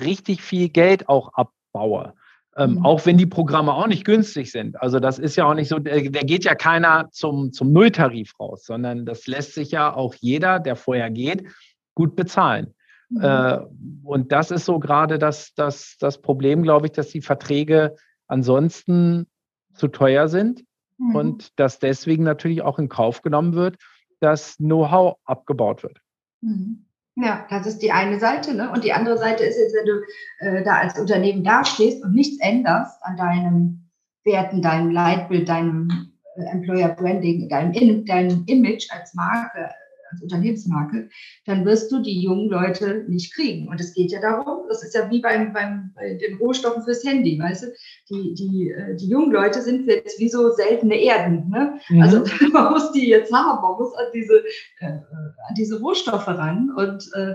richtig 0.00 0.42
viel 0.42 0.68
Geld 0.68 1.08
auch 1.08 1.32
abbaue. 1.34 2.14
Ähm, 2.56 2.74
mhm. 2.74 2.84
Auch 2.84 3.04
wenn 3.04 3.18
die 3.18 3.26
Programme 3.26 3.74
auch 3.74 3.88
nicht 3.88 4.04
günstig 4.04 4.52
sind. 4.52 4.80
Also 4.80 5.00
das 5.00 5.18
ist 5.18 5.36
ja 5.36 5.44
auch 5.44 5.54
nicht 5.54 5.68
so, 5.68 5.78
da 5.78 5.98
geht 6.00 6.44
ja 6.44 6.54
keiner 6.54 7.08
zum, 7.10 7.52
zum 7.52 7.72
Nulltarif 7.72 8.38
raus, 8.38 8.64
sondern 8.64 9.06
das 9.06 9.26
lässt 9.26 9.54
sich 9.54 9.72
ja 9.72 9.92
auch 9.92 10.14
jeder, 10.14 10.60
der 10.60 10.76
vorher 10.76 11.10
geht, 11.10 11.48
gut 11.94 12.14
bezahlen. 12.14 12.74
Mhm. 13.08 13.22
Äh, 13.22 13.58
und 14.04 14.30
das 14.30 14.50
ist 14.50 14.66
so 14.66 14.78
gerade 14.78 15.18
das, 15.18 15.52
das, 15.54 15.96
das 15.98 16.20
Problem, 16.20 16.62
glaube 16.62 16.86
ich, 16.86 16.92
dass 16.92 17.08
die 17.08 17.22
Verträge 17.22 17.96
ansonsten 18.28 19.26
zu 19.74 19.88
teuer 19.88 20.28
sind 20.28 20.64
mhm. 20.98 21.16
und 21.16 21.58
dass 21.58 21.80
deswegen 21.80 22.22
natürlich 22.22 22.62
auch 22.62 22.78
in 22.78 22.88
Kauf 22.88 23.22
genommen 23.22 23.54
wird, 23.54 23.76
dass 24.20 24.56
Know-how 24.56 25.16
abgebaut 25.24 25.82
wird. 25.82 25.98
Mhm. 26.40 26.86
Ja, 27.16 27.46
das 27.48 27.66
ist 27.66 27.78
die 27.78 27.92
eine 27.92 28.18
Seite. 28.18 28.54
Ne? 28.54 28.70
Und 28.70 28.82
die 28.82 28.92
andere 28.92 29.16
Seite 29.16 29.44
ist 29.44 29.56
jetzt, 29.58 29.74
wenn 29.74 29.86
du 29.86 30.02
äh, 30.40 30.64
da 30.64 30.78
als 30.78 30.98
Unternehmen 30.98 31.44
dastehst 31.44 32.02
und 32.02 32.14
nichts 32.14 32.38
änderst 32.40 32.98
an 33.02 33.16
deinem 33.16 33.90
Werten, 34.24 34.62
deinem 34.62 34.90
Leitbild, 34.90 35.48
deinem 35.48 35.88
äh, 36.36 36.44
Employer 36.50 36.88
Branding, 36.88 37.48
deinem, 37.48 38.04
deinem 38.04 38.44
Image 38.46 38.88
als 38.90 39.14
Marke, 39.14 39.70
als 40.14 40.22
Unternehmensmarke, 40.22 41.08
dann 41.46 41.64
wirst 41.64 41.90
du 41.92 42.00
die 42.00 42.22
jungen 42.22 42.48
Leute 42.48 43.04
nicht 43.08 43.34
kriegen. 43.34 43.68
Und 43.68 43.80
es 43.80 43.94
geht 43.94 44.12
ja 44.12 44.20
darum, 44.20 44.66
das 44.68 44.82
ist 44.82 44.94
ja 44.94 45.10
wie 45.10 45.20
beim, 45.20 45.52
beim 45.52 45.92
bei 45.94 46.14
den 46.14 46.38
Rohstoffen 46.38 46.82
fürs 46.82 47.04
Handy, 47.04 47.38
weißt 47.38 47.64
du, 47.64 47.66
die, 48.10 48.34
die, 48.34 48.70
äh, 48.70 48.96
die 48.96 49.08
jungen 49.08 49.32
Leute 49.32 49.60
sind 49.62 49.86
jetzt 49.86 50.18
wie 50.18 50.28
so 50.28 50.50
seltene 50.52 50.96
Erden. 50.96 51.50
Ne? 51.50 51.78
Mhm. 51.88 52.02
Also 52.02 52.24
man 52.52 52.72
muss 52.72 52.92
die 52.92 53.08
jetzt 53.08 53.32
haben, 53.32 53.62
man 53.62 53.78
muss 53.78 53.94
an 53.94 54.06
diese, 54.14 54.44
äh, 54.80 54.86
an 54.86 55.54
diese 55.56 55.80
Rohstoffe 55.80 56.28
ran. 56.28 56.70
Und 56.76 57.10
äh, 57.14 57.34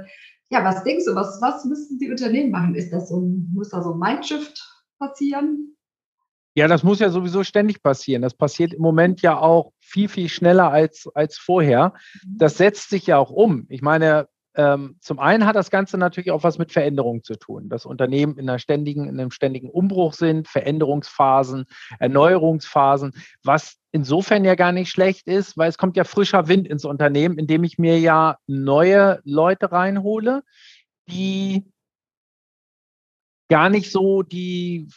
ja, 0.51 0.63
was 0.63 0.83
denkst 0.83 1.05
du, 1.05 1.15
was, 1.15 1.39
was 1.41 1.65
müssten 1.65 1.99
die 1.99 2.09
Unternehmen 2.09 2.51
machen? 2.51 2.75
Ist 2.75 2.91
das 2.91 3.09
so 3.09 3.21
muss 3.53 3.69
da 3.69 3.83
so 3.83 3.93
ein 3.93 3.99
Mindshift 3.99 4.59
passieren? 4.97 5.75
Ja, 6.59 6.67
das 6.67 6.83
muss 6.83 6.99
ja 6.99 7.09
sowieso 7.09 7.45
ständig 7.45 7.81
passieren. 7.81 8.21
Das 8.21 8.33
passiert 8.33 8.73
im 8.73 8.81
Moment 8.81 9.21
ja 9.21 9.39
auch 9.39 9.71
viel, 9.79 10.09
viel 10.09 10.27
schneller 10.27 10.69
als, 10.69 11.07
als 11.15 11.37
vorher. 11.37 11.93
Mhm. 12.25 12.37
Das 12.37 12.57
setzt 12.57 12.89
sich 12.89 13.07
ja 13.07 13.17
auch 13.17 13.29
um. 13.29 13.65
Ich 13.69 13.81
meine, 13.81 14.27
ähm, 14.55 14.97
zum 14.99 15.19
einen 15.19 15.45
hat 15.45 15.55
das 15.55 15.71
Ganze 15.71 15.97
natürlich 15.97 16.31
auch 16.31 16.43
was 16.43 16.57
mit 16.57 16.73
Veränderungen 16.73 17.23
zu 17.23 17.35
tun. 17.35 17.69
Dass 17.69 17.85
Unternehmen 17.85 18.37
in, 18.37 18.49
einer 18.49 18.59
ständigen, 18.59 19.07
in 19.07 19.17
einem 19.17 19.31
ständigen 19.31 19.69
Umbruch 19.69 20.11
sind, 20.11 20.49
Veränderungsphasen, 20.49 21.63
Erneuerungsphasen, 21.97 23.13
was 23.41 23.77
insofern 23.93 24.43
ja 24.43 24.55
gar 24.55 24.73
nicht 24.73 24.89
schlecht 24.89 25.27
ist, 25.27 25.57
weil 25.57 25.69
es 25.69 25.77
kommt 25.77 25.95
ja 25.95 26.03
frischer 26.03 26.49
Wind 26.49 26.67
ins 26.67 26.83
Unternehmen, 26.83 27.37
indem 27.37 27.63
ich 27.63 27.77
mir 27.77 27.97
ja 27.99 28.35
neue 28.47 29.21
Leute 29.23 29.71
reinhole, 29.71 30.43
die 31.09 31.71
gar 33.47 33.69
nicht 33.69 33.93
so 33.93 34.23
die 34.23 34.89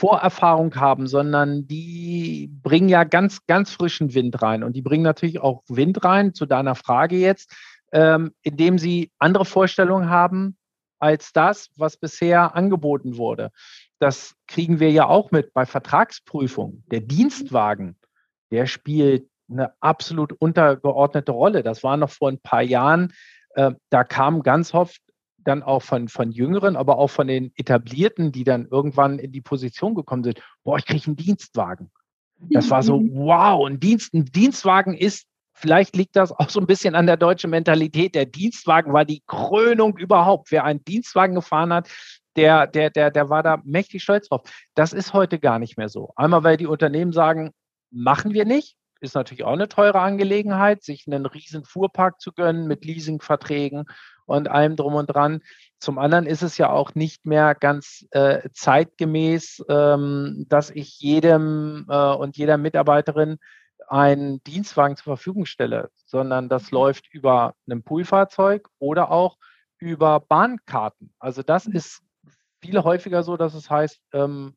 Vorerfahrung 0.00 0.74
haben, 0.76 1.06
sondern 1.06 1.66
die 1.66 2.48
bringen 2.62 2.88
ja 2.88 3.04
ganz, 3.04 3.44
ganz 3.46 3.70
frischen 3.70 4.14
Wind 4.14 4.40
rein. 4.40 4.64
Und 4.64 4.72
die 4.72 4.80
bringen 4.80 5.02
natürlich 5.02 5.40
auch 5.40 5.62
Wind 5.68 6.02
rein, 6.02 6.32
zu 6.32 6.46
deiner 6.46 6.74
Frage 6.74 7.16
jetzt, 7.16 7.54
ähm, 7.92 8.32
indem 8.40 8.78
sie 8.78 9.12
andere 9.18 9.44
Vorstellungen 9.44 10.08
haben 10.08 10.56
als 11.00 11.34
das, 11.34 11.68
was 11.76 11.98
bisher 11.98 12.56
angeboten 12.56 13.18
wurde. 13.18 13.50
Das 13.98 14.34
kriegen 14.46 14.80
wir 14.80 14.90
ja 14.90 15.06
auch 15.06 15.32
mit 15.32 15.52
bei 15.52 15.66
Vertragsprüfung. 15.66 16.82
Der 16.90 17.00
Dienstwagen, 17.00 17.98
der 18.50 18.64
spielt 18.64 19.28
eine 19.50 19.74
absolut 19.80 20.32
untergeordnete 20.32 21.32
Rolle. 21.32 21.62
Das 21.62 21.82
war 21.82 21.98
noch 21.98 22.10
vor 22.10 22.30
ein 22.30 22.40
paar 22.40 22.62
Jahren. 22.62 23.12
Äh, 23.50 23.72
da 23.90 24.04
kam 24.04 24.42
ganz 24.42 24.72
oft 24.72 25.02
dann 25.44 25.62
auch 25.62 25.82
von, 25.82 26.08
von 26.08 26.32
Jüngeren, 26.32 26.76
aber 26.76 26.98
auch 26.98 27.08
von 27.08 27.26
den 27.26 27.52
Etablierten, 27.56 28.32
die 28.32 28.44
dann 28.44 28.66
irgendwann 28.66 29.18
in 29.18 29.32
die 29.32 29.40
Position 29.40 29.94
gekommen 29.94 30.24
sind, 30.24 30.40
boah, 30.64 30.78
ich 30.78 30.86
kriege 30.86 31.06
einen 31.06 31.16
Dienstwagen. 31.16 31.90
Das 32.50 32.70
war 32.70 32.82
so, 32.82 33.00
wow, 33.12 33.66
ein, 33.66 33.80
Dienst, 33.80 34.14
ein 34.14 34.24
Dienstwagen 34.24 34.94
ist, 34.94 35.26
vielleicht 35.52 35.94
liegt 35.94 36.16
das 36.16 36.32
auch 36.32 36.48
so 36.48 36.58
ein 36.58 36.66
bisschen 36.66 36.94
an 36.94 37.06
der 37.06 37.18
deutschen 37.18 37.50
Mentalität, 37.50 38.14
der 38.14 38.24
Dienstwagen 38.24 38.92
war 38.92 39.04
die 39.04 39.22
Krönung 39.26 39.98
überhaupt. 39.98 40.50
Wer 40.50 40.64
einen 40.64 40.82
Dienstwagen 40.84 41.34
gefahren 41.34 41.72
hat, 41.72 41.88
der, 42.36 42.66
der, 42.66 42.90
der, 42.90 43.10
der 43.10 43.28
war 43.28 43.42
da 43.42 43.60
mächtig 43.64 44.02
stolz 44.02 44.28
drauf. 44.28 44.42
Das 44.74 44.92
ist 44.92 45.12
heute 45.12 45.38
gar 45.38 45.58
nicht 45.58 45.76
mehr 45.76 45.88
so. 45.88 46.12
Einmal, 46.16 46.44
weil 46.44 46.56
die 46.56 46.66
Unternehmen 46.66 47.12
sagen, 47.12 47.50
machen 47.90 48.32
wir 48.32 48.44
nicht, 48.44 48.76
ist 49.00 49.14
natürlich 49.14 49.44
auch 49.44 49.52
eine 49.52 49.68
teure 49.68 50.00
Angelegenheit, 50.00 50.82
sich 50.82 51.06
einen 51.06 51.26
riesen 51.26 51.64
Fuhrpark 51.64 52.20
zu 52.20 52.32
gönnen 52.32 52.66
mit 52.66 52.84
Leasingverträgen 52.84 53.84
und 54.26 54.48
allem 54.48 54.76
drum 54.76 54.94
und 54.94 55.06
dran. 55.06 55.40
Zum 55.78 55.98
anderen 55.98 56.26
ist 56.26 56.42
es 56.42 56.58
ja 56.58 56.70
auch 56.70 56.94
nicht 56.94 57.26
mehr 57.26 57.54
ganz 57.54 58.06
äh, 58.10 58.48
zeitgemäß, 58.52 59.64
ähm, 59.68 60.46
dass 60.48 60.70
ich 60.70 61.00
jedem 61.00 61.86
äh, 61.88 62.12
und 62.14 62.36
jeder 62.36 62.58
Mitarbeiterin 62.58 63.38
einen 63.88 64.42
Dienstwagen 64.44 64.96
zur 64.96 65.16
Verfügung 65.16 65.46
stelle, 65.46 65.90
sondern 66.04 66.48
das 66.48 66.70
mhm. 66.70 66.76
läuft 66.76 67.12
über 67.12 67.54
ein 67.68 67.82
Poolfahrzeug 67.82 68.68
oder 68.78 69.10
auch 69.10 69.36
über 69.78 70.20
Bahnkarten. 70.20 71.12
Also 71.18 71.42
das 71.42 71.66
mhm. 71.66 71.74
ist 71.74 72.02
viel 72.62 72.78
häufiger 72.82 73.22
so, 73.22 73.36
dass 73.36 73.54
es 73.54 73.68
heißt, 73.68 74.00
ähm, 74.12 74.54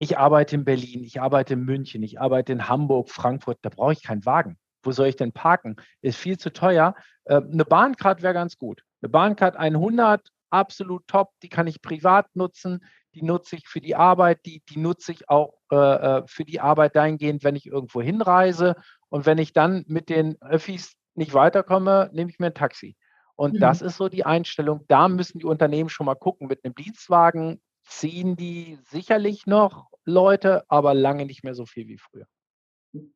ich 0.00 0.18
arbeite 0.18 0.56
in 0.56 0.64
Berlin, 0.64 1.04
ich 1.04 1.20
arbeite 1.20 1.54
in 1.54 1.64
München, 1.64 2.02
ich 2.02 2.20
arbeite 2.20 2.52
in 2.52 2.68
Hamburg, 2.68 3.10
Frankfurt, 3.10 3.58
da 3.62 3.68
brauche 3.68 3.92
ich 3.92 4.02
keinen 4.02 4.24
Wagen. 4.24 4.56
Wo 4.82 4.92
soll 4.92 5.08
ich 5.08 5.16
denn 5.16 5.32
parken? 5.32 5.76
Ist 6.00 6.18
viel 6.18 6.38
zu 6.38 6.52
teuer. 6.52 6.94
Äh, 7.26 7.36
eine 7.36 7.66
Bahncard 7.66 8.22
wäre 8.22 8.32
ganz 8.32 8.56
gut. 8.56 8.82
Eine 9.02 9.10
Bahncard 9.10 9.56
100, 9.56 10.26
absolut 10.48 11.06
top, 11.06 11.32
die 11.42 11.50
kann 11.50 11.66
ich 11.66 11.82
privat 11.82 12.34
nutzen, 12.34 12.82
die 13.14 13.22
nutze 13.22 13.56
ich 13.56 13.68
für 13.68 13.82
die 13.82 13.94
Arbeit, 13.94 14.40
die, 14.46 14.62
die 14.70 14.78
nutze 14.78 15.12
ich 15.12 15.28
auch 15.28 15.52
äh, 15.70 15.76
äh, 15.76 16.22
für 16.26 16.44
die 16.44 16.60
Arbeit 16.60 16.96
dahingehend, 16.96 17.44
wenn 17.44 17.56
ich 17.56 17.66
irgendwo 17.66 18.00
hinreise. 18.00 18.76
Und 19.10 19.26
wenn 19.26 19.36
ich 19.36 19.52
dann 19.52 19.84
mit 19.86 20.08
den 20.08 20.40
Öffis 20.40 20.94
nicht 21.14 21.34
weiterkomme, 21.34 22.08
nehme 22.14 22.30
ich 22.30 22.38
mir 22.38 22.46
ein 22.46 22.54
Taxi. 22.54 22.96
Und 23.36 23.54
mhm. 23.54 23.60
das 23.60 23.82
ist 23.82 23.98
so 23.98 24.08
die 24.08 24.24
Einstellung. 24.24 24.86
Da 24.88 25.08
müssen 25.08 25.40
die 25.40 25.44
Unternehmen 25.44 25.90
schon 25.90 26.06
mal 26.06 26.14
gucken. 26.14 26.46
Mit 26.46 26.64
einem 26.64 26.74
Dienstwagen 26.74 27.60
ziehen 27.90 28.36
die 28.36 28.78
sicherlich 28.88 29.46
noch 29.46 29.88
Leute, 30.04 30.64
aber 30.68 30.94
lange 30.94 31.26
nicht 31.26 31.44
mehr 31.44 31.54
so 31.54 31.66
viel 31.66 31.88
wie 31.88 31.98
früher. 31.98 32.26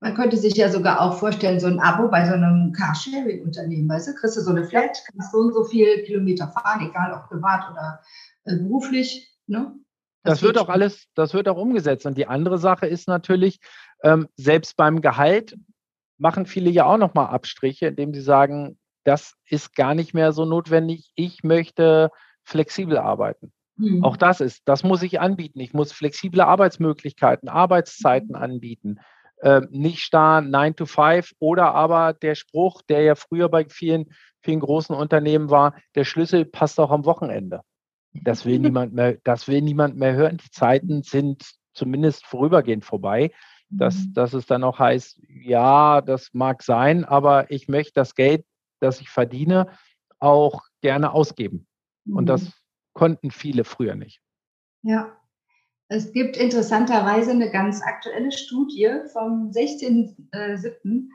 Man 0.01 0.15
könnte 0.15 0.37
sich 0.37 0.55
ja 0.55 0.69
sogar 0.69 1.01
auch 1.01 1.19
vorstellen, 1.19 1.59
so 1.59 1.67
ein 1.67 1.81
Abo 1.81 2.09
bei 2.09 2.27
so 2.27 2.35
einem 2.35 2.73
Carsharing-Unternehmen, 2.73 3.89
weißt 3.89 4.09
du, 4.09 4.15
kriegst 4.15 4.37
du 4.37 4.41
so 4.41 4.51
eine 4.51 4.65
Flat, 4.65 4.99
kannst 5.11 5.33
so 5.33 5.39
und 5.39 5.53
so 5.53 5.65
viele 5.65 6.03
Kilometer 6.05 6.49
fahren, 6.49 6.89
egal 6.89 7.13
ob 7.13 7.29
privat 7.29 7.71
oder 7.71 8.01
äh, 8.45 8.57
beruflich. 8.57 9.33
Ne? 9.47 9.75
Das, 10.23 10.35
das 10.35 10.43
wird 10.43 10.59
auch 10.59 10.69
alles, 10.69 11.09
das 11.15 11.35
wird 11.35 11.49
auch 11.49 11.57
umgesetzt. 11.57 12.07
Und 12.07 12.17
die 12.17 12.27
andere 12.27 12.59
Sache 12.59 12.87
ist 12.87 13.09
natürlich, 13.09 13.59
ähm, 14.03 14.29
selbst 14.37 14.77
beim 14.77 15.01
Gehalt 15.01 15.57
machen 16.19 16.47
viele 16.47 16.71
ja 16.71 16.85
auch 16.85 16.99
nochmal 16.99 17.27
Abstriche, 17.27 17.89
indem 17.89 18.15
sie 18.15 18.23
sagen, 18.23 18.79
das 19.03 19.35
ist 19.47 19.75
gar 19.75 19.95
nicht 19.95 20.15
mehr 20.15 20.33
so 20.33 20.45
notwendig. 20.45 21.11
Ich 21.17 21.43
möchte 21.43 22.11
flexibel 22.45 22.97
arbeiten. 22.97 23.53
Mhm. 23.77 24.05
Auch 24.05 24.17
das 24.17 24.41
ist, 24.41 24.63
das 24.67 24.85
muss 24.85 25.03
ich 25.03 25.21
anbieten. 25.21 25.61
Ich 25.61 25.73
muss 25.73 25.93
flexible 25.93 26.43
Arbeitsmöglichkeiten, 26.43 27.49
Arbeitszeiten 27.49 28.31
mhm. 28.31 28.43
anbieten 28.43 29.01
äh, 29.45 29.61
nicht 29.71 30.01
starr 30.01 30.41
9 30.41 30.77
to 30.77 30.87
5 30.87 31.35
oder 31.39 31.75
aber 31.75 32.15
der 32.15 32.35
Spruch, 32.35 32.83
der 32.83 33.03
ja 33.03 33.15
früher 33.15 33.49
bei 33.49 33.67
vielen, 33.69 34.07
vielen 34.41 34.61
großen 34.61 34.95
Unternehmen 34.95 35.51
war, 35.51 35.75
der 35.95 36.05
Schlüssel 36.05 36.45
passt 36.47 36.81
auch 36.81 36.91
am 36.91 37.05
Wochenende. 37.05 37.61
Das 38.13 38.47
will 38.47 38.59
niemand 38.59 38.95
mehr, 38.95 39.19
das 39.23 39.47
will 39.47 39.61
niemand 39.61 39.97
mehr 39.97 40.15
hören. 40.15 40.39
Die 40.39 40.51
Zeiten 40.51 41.03
sind 41.03 41.45
zumindest 41.75 42.25
vorübergehend 42.25 42.85
vorbei. 42.85 43.33
Dass, 43.71 43.97
mhm. 43.97 44.15
dass 44.15 44.35
es 44.35 44.47
dann 44.47 44.63
auch 44.63 44.79
heißt, 44.79 45.21
ja, 45.29 46.01
das 46.01 46.31
mag 46.33 46.63
sein, 46.63 47.05
aber 47.05 47.51
ich 47.51 47.67
möchte 47.67 47.95
das 47.95 48.15
Geld, 48.15 48.45
das 48.79 49.01
ich 49.01 49.09
verdiene, 49.09 49.69
auch 50.21 50.63
gerne 50.81 51.13
ausgeben. 51.13 51.67
Und 52.07 52.27
das 52.27 52.45
mhm. 52.45 52.53
Konnten 52.95 53.31
viele 53.31 53.65
früher 53.65 53.95
nicht. 53.95 54.21
Ja, 54.83 55.17
es 55.89 56.13
gibt 56.13 56.37
interessanterweise 56.37 57.33
eine 57.33 57.51
ganz 57.51 57.83
aktuelle 57.83 58.33
Studie 58.33 58.89
vom 59.13 59.51
16.07., 59.51 61.09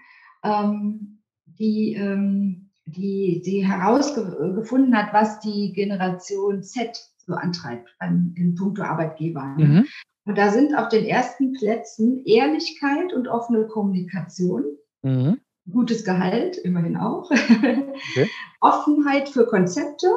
ähm, 0.43 1.21
die, 1.45 1.93
ähm, 1.95 2.69
die, 2.86 3.41
die 3.43 3.65
herausgefunden 3.67 4.95
hat, 4.95 5.13
was 5.13 5.39
die 5.39 5.74
Generation 5.74 6.63
Z 6.63 6.98
so 7.17 7.33
antreibt 7.33 7.95
beim, 8.00 8.33
in 8.38 8.55
puncto 8.55 8.83
Arbeitgeber. 8.83 9.43
Mhm. 9.57 9.86
Und 10.25 10.38
da 10.38 10.50
sind 10.51 10.75
auf 10.75 10.89
den 10.89 11.05
ersten 11.05 11.53
Plätzen 11.53 12.24
Ehrlichkeit 12.25 13.13
und 13.13 13.27
offene 13.27 13.67
Kommunikation. 13.67 14.63
Mhm. 15.01 15.39
Gutes 15.69 16.05
Gehalt, 16.05 16.57
immerhin 16.57 16.98
auch. 16.98 17.29
Okay. 17.31 18.29
Offenheit 18.62 19.29
für 19.29 19.45
Konzepte 19.45 20.07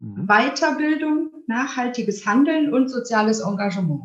mhm. 0.00 0.26
Weiterbildung, 0.26 1.30
nachhaltiges 1.46 2.26
Handeln 2.26 2.72
und 2.72 2.88
soziales 2.88 3.40
Engagement. 3.40 4.02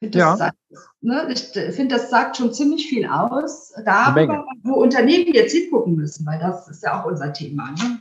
Das 0.00 0.14
ja. 0.14 0.36
sagt, 0.36 0.58
ne, 1.00 1.28
ich 1.32 1.48
finde, 1.74 1.96
das 1.96 2.10
sagt 2.10 2.36
schon 2.36 2.52
ziemlich 2.52 2.88
viel 2.88 3.06
aus 3.06 3.72
darüber, 3.84 4.44
wo 4.62 4.74
Unternehmen 4.74 5.32
jetzt 5.32 5.52
hingucken 5.52 5.94
müssen, 5.94 6.26
weil 6.26 6.38
das 6.38 6.68
ist 6.68 6.82
ja 6.82 7.00
auch 7.00 7.06
unser 7.06 7.32
Thema. 7.32 7.70
Ne? 7.70 8.00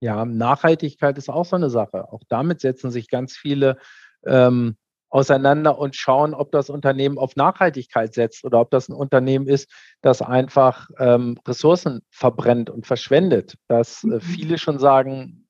Ja, 0.00 0.24
Nachhaltigkeit 0.24 1.18
ist 1.18 1.28
auch 1.28 1.44
so 1.44 1.56
eine 1.56 1.70
Sache. 1.70 2.12
Auch 2.12 2.22
damit 2.28 2.60
setzen 2.60 2.90
sich 2.90 3.08
ganz 3.08 3.36
viele 3.36 3.78
ähm, 4.24 4.76
auseinander 5.10 5.78
und 5.78 5.96
schauen, 5.96 6.34
ob 6.34 6.52
das 6.52 6.70
Unternehmen 6.70 7.18
auf 7.18 7.36
Nachhaltigkeit 7.36 8.14
setzt 8.14 8.44
oder 8.44 8.60
ob 8.60 8.70
das 8.70 8.88
ein 8.88 8.94
Unternehmen 8.94 9.46
ist, 9.46 9.70
das 10.00 10.22
einfach 10.22 10.88
ähm, 10.98 11.38
Ressourcen 11.46 12.00
verbrennt 12.10 12.70
und 12.70 12.86
verschwendet. 12.86 13.56
Dass 13.68 14.04
äh, 14.04 14.06
mhm. 14.06 14.20
viele 14.20 14.58
schon 14.58 14.78
sagen, 14.78 15.48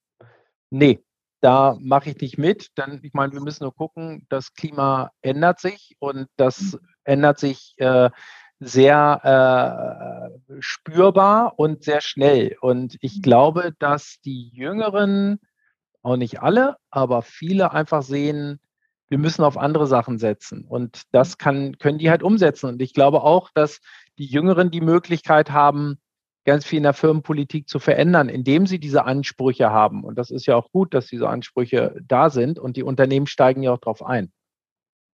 nee, 0.70 1.04
da 1.40 1.76
mache 1.80 2.10
ich 2.10 2.20
nicht 2.20 2.38
mit, 2.38 2.76
denn 2.76 3.00
ich 3.02 3.12
meine, 3.12 3.32
wir 3.32 3.40
müssen 3.40 3.64
nur 3.64 3.74
gucken, 3.74 4.26
das 4.28 4.52
Klima 4.54 5.10
ändert 5.22 5.60
sich 5.60 5.96
und 5.98 6.26
das 6.36 6.72
mhm. 6.72 6.78
ändert 7.04 7.38
sich 7.38 7.74
äh, 7.78 8.10
sehr 8.60 10.30
äh, 10.50 10.60
spürbar 10.60 11.58
und 11.58 11.82
sehr 11.82 12.00
schnell. 12.00 12.56
Und 12.60 12.96
ich 13.00 13.18
mhm. 13.18 13.22
glaube, 13.22 13.74
dass 13.78 14.20
die 14.24 14.50
Jüngeren, 14.52 15.40
auch 16.02 16.16
nicht 16.16 16.40
alle, 16.40 16.76
aber 16.90 17.22
viele 17.22 17.72
einfach 17.72 18.02
sehen, 18.02 18.58
wir 19.10 19.18
müssen 19.18 19.42
auf 19.42 19.58
andere 19.58 19.86
Sachen 19.86 20.18
setzen. 20.18 20.64
Und 20.64 21.02
das 21.12 21.36
kann, 21.36 21.76
können 21.78 21.98
die 21.98 22.10
halt 22.10 22.22
umsetzen. 22.22 22.66
Und 22.70 22.80
ich 22.80 22.94
glaube 22.94 23.22
auch, 23.22 23.50
dass 23.52 23.80
die 24.18 24.26
Jüngeren 24.26 24.70
die 24.70 24.80
Möglichkeit 24.80 25.50
haben, 25.50 25.98
ganz 26.46 26.64
viel 26.64 26.78
in 26.78 26.84
der 26.84 26.94
Firmenpolitik 26.94 27.68
zu 27.68 27.78
verändern, 27.78 28.28
indem 28.28 28.66
sie 28.66 28.78
diese 28.78 29.04
Ansprüche 29.04 29.70
haben. 29.70 30.04
Und 30.04 30.16
das 30.16 30.30
ist 30.30 30.46
ja 30.46 30.56
auch 30.56 30.70
gut, 30.72 30.94
dass 30.94 31.06
diese 31.06 31.28
Ansprüche 31.28 32.00
da 32.06 32.30
sind 32.30 32.58
und 32.58 32.76
die 32.76 32.82
Unternehmen 32.82 33.26
steigen 33.26 33.62
ja 33.62 33.72
auch 33.72 33.78
darauf 33.78 34.02
ein. 34.02 34.32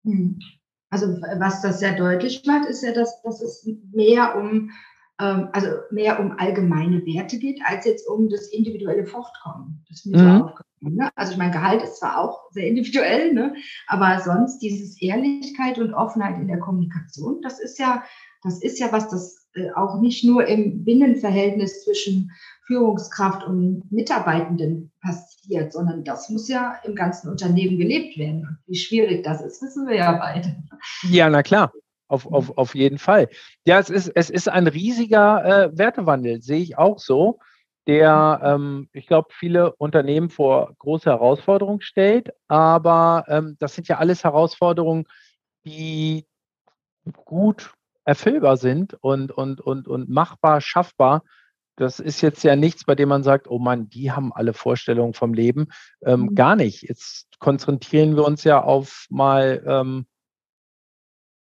Hm. 0.06 0.40
Also 0.92 1.08
was 1.40 1.62
das 1.62 1.80
sehr 1.80 1.96
deutlich 1.96 2.44
macht, 2.46 2.70
ist 2.70 2.84
ja, 2.84 2.94
dass, 2.94 3.22
dass 3.24 3.42
es 3.42 3.68
mehr 3.92 4.36
um, 4.38 4.72
ähm, 5.20 5.50
also 5.52 5.68
mehr 5.90 6.20
um 6.20 6.34
allgemeine 6.38 7.06
Werte 7.06 7.40
geht, 7.40 7.60
als 7.66 7.86
jetzt 7.86 8.08
um 8.08 8.30
das 8.30 8.48
individuelle 8.50 9.06
Fortkommen. 9.06 9.84
Das 9.90 10.00
ist 10.00 10.06
mir 10.06 10.18
mhm. 10.18 10.22
so 10.22 10.44
aufgefallen. 10.46 10.65
Ne? 10.82 11.10
Also 11.16 11.34
ich 11.34 11.38
meine, 11.38 11.52
Gehalt 11.52 11.82
ist 11.82 11.98
zwar 11.98 12.20
auch 12.20 12.52
sehr 12.52 12.68
individuell, 12.68 13.34
ne? 13.34 13.56
aber 13.88 14.20
sonst 14.22 14.60
dieses 14.60 15.02
Ehrlichkeit 15.02 15.80
und 15.80 15.94
Offenheit 15.94 16.40
in 16.40 16.48
der 16.48 16.60
Kommunikation, 16.60 17.42
das 17.42 17.60
ist 17.60 17.80
ja, 17.80 18.04
das 18.44 18.62
ist 18.62 18.80
ja 18.80 18.92
was, 18.92 19.10
das 19.10 19.48
äh, 19.56 19.72
auch 19.72 20.00
nicht 20.02 20.24
nur 20.24 20.46
im 20.48 20.84
Binnenverhältnis 20.84 21.84
zwischen 21.84 22.32
Führungskraft 22.68 23.44
und 23.46 23.92
Mitarbeitenden 23.92 24.92
passiert, 25.02 25.72
sondern 25.74 26.04
das 26.04 26.30
muss 26.30 26.48
ja 26.48 26.76
im 26.84 26.96
ganzen 26.96 27.30
Unternehmen 27.30 27.78
gelebt 27.78 28.18
werden. 28.18 28.42
Und 28.42 28.58
wie 28.68 28.76
schwierig 28.78 29.24
das 29.24 29.42
ist, 29.42 29.62
wissen 29.62 29.88
wir 29.88 29.96
ja 29.96 30.14
beide. 30.14 30.56
Ja, 31.10 31.30
na 31.30 31.44
klar. 31.44 31.72
Auf, 32.08 32.28
auf, 32.32 32.56
auf 32.58 32.76
jeden 32.76 33.00
Fall. 33.00 33.30
Ja, 33.66 33.80
es 33.80 33.90
ist, 33.90 34.12
es 34.14 34.30
ist 34.30 34.48
ein 34.48 34.68
riesiger 34.68 35.44
äh, 35.44 35.78
Wertewandel, 35.78 36.40
sehe 36.40 36.60
ich 36.60 36.78
auch 36.78 37.00
so, 37.00 37.40
der, 37.88 38.42
ähm, 38.44 38.90
ich 38.94 39.08
glaube, 39.08 39.30
viele 39.32 39.76
Unternehmen 39.76 40.30
vor 40.30 40.74
große 40.80 41.10
Herausforderungen 41.10 41.82
stellt. 41.82 42.32
Aber 42.48 43.26
ähm, 43.28 43.58
das 43.60 43.76
sind 43.76 43.88
ja 43.88 43.98
alles 43.98 44.24
Herausforderungen, 44.24 45.06
die 45.66 46.26
gut 47.26 47.74
erfüllbar 48.04 48.58
sind 48.58 48.96
und, 49.02 49.32
und, 49.32 49.62
und, 49.62 49.88
und 49.88 50.10
machbar, 50.10 50.62
schaffbar. 50.62 51.24
Das 51.76 52.00
ist 52.00 52.22
jetzt 52.22 52.44
ja 52.44 52.56
nichts, 52.56 52.86
bei 52.86 52.96
dem 52.96 53.10
man 53.10 53.24
sagt, 53.24 53.50
oh 53.50 53.60
Mann, 53.60 53.90
die 53.90 54.12
haben 54.12 54.32
alle 54.32 54.54
Vorstellungen 54.54 55.14
vom 55.14 55.34
Leben. 55.34 55.68
Ähm, 56.06 56.22
mhm. 56.22 56.36
Gar 56.36 56.56
nicht. 56.56 56.84
Jetzt 56.84 57.28
konzentrieren 57.40 58.16
wir 58.16 58.26
uns 58.26 58.44
ja 58.44 58.64
auf 58.64 59.08
mal 59.10 59.64
ähm, 59.68 60.06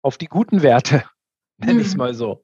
auf 0.01 0.17
die 0.17 0.27
guten 0.27 0.61
Werte, 0.61 1.03
nenne 1.57 1.81
ich 1.81 1.87
es 1.87 1.93
mhm. 1.93 1.99
mal 1.99 2.13
so. 2.13 2.43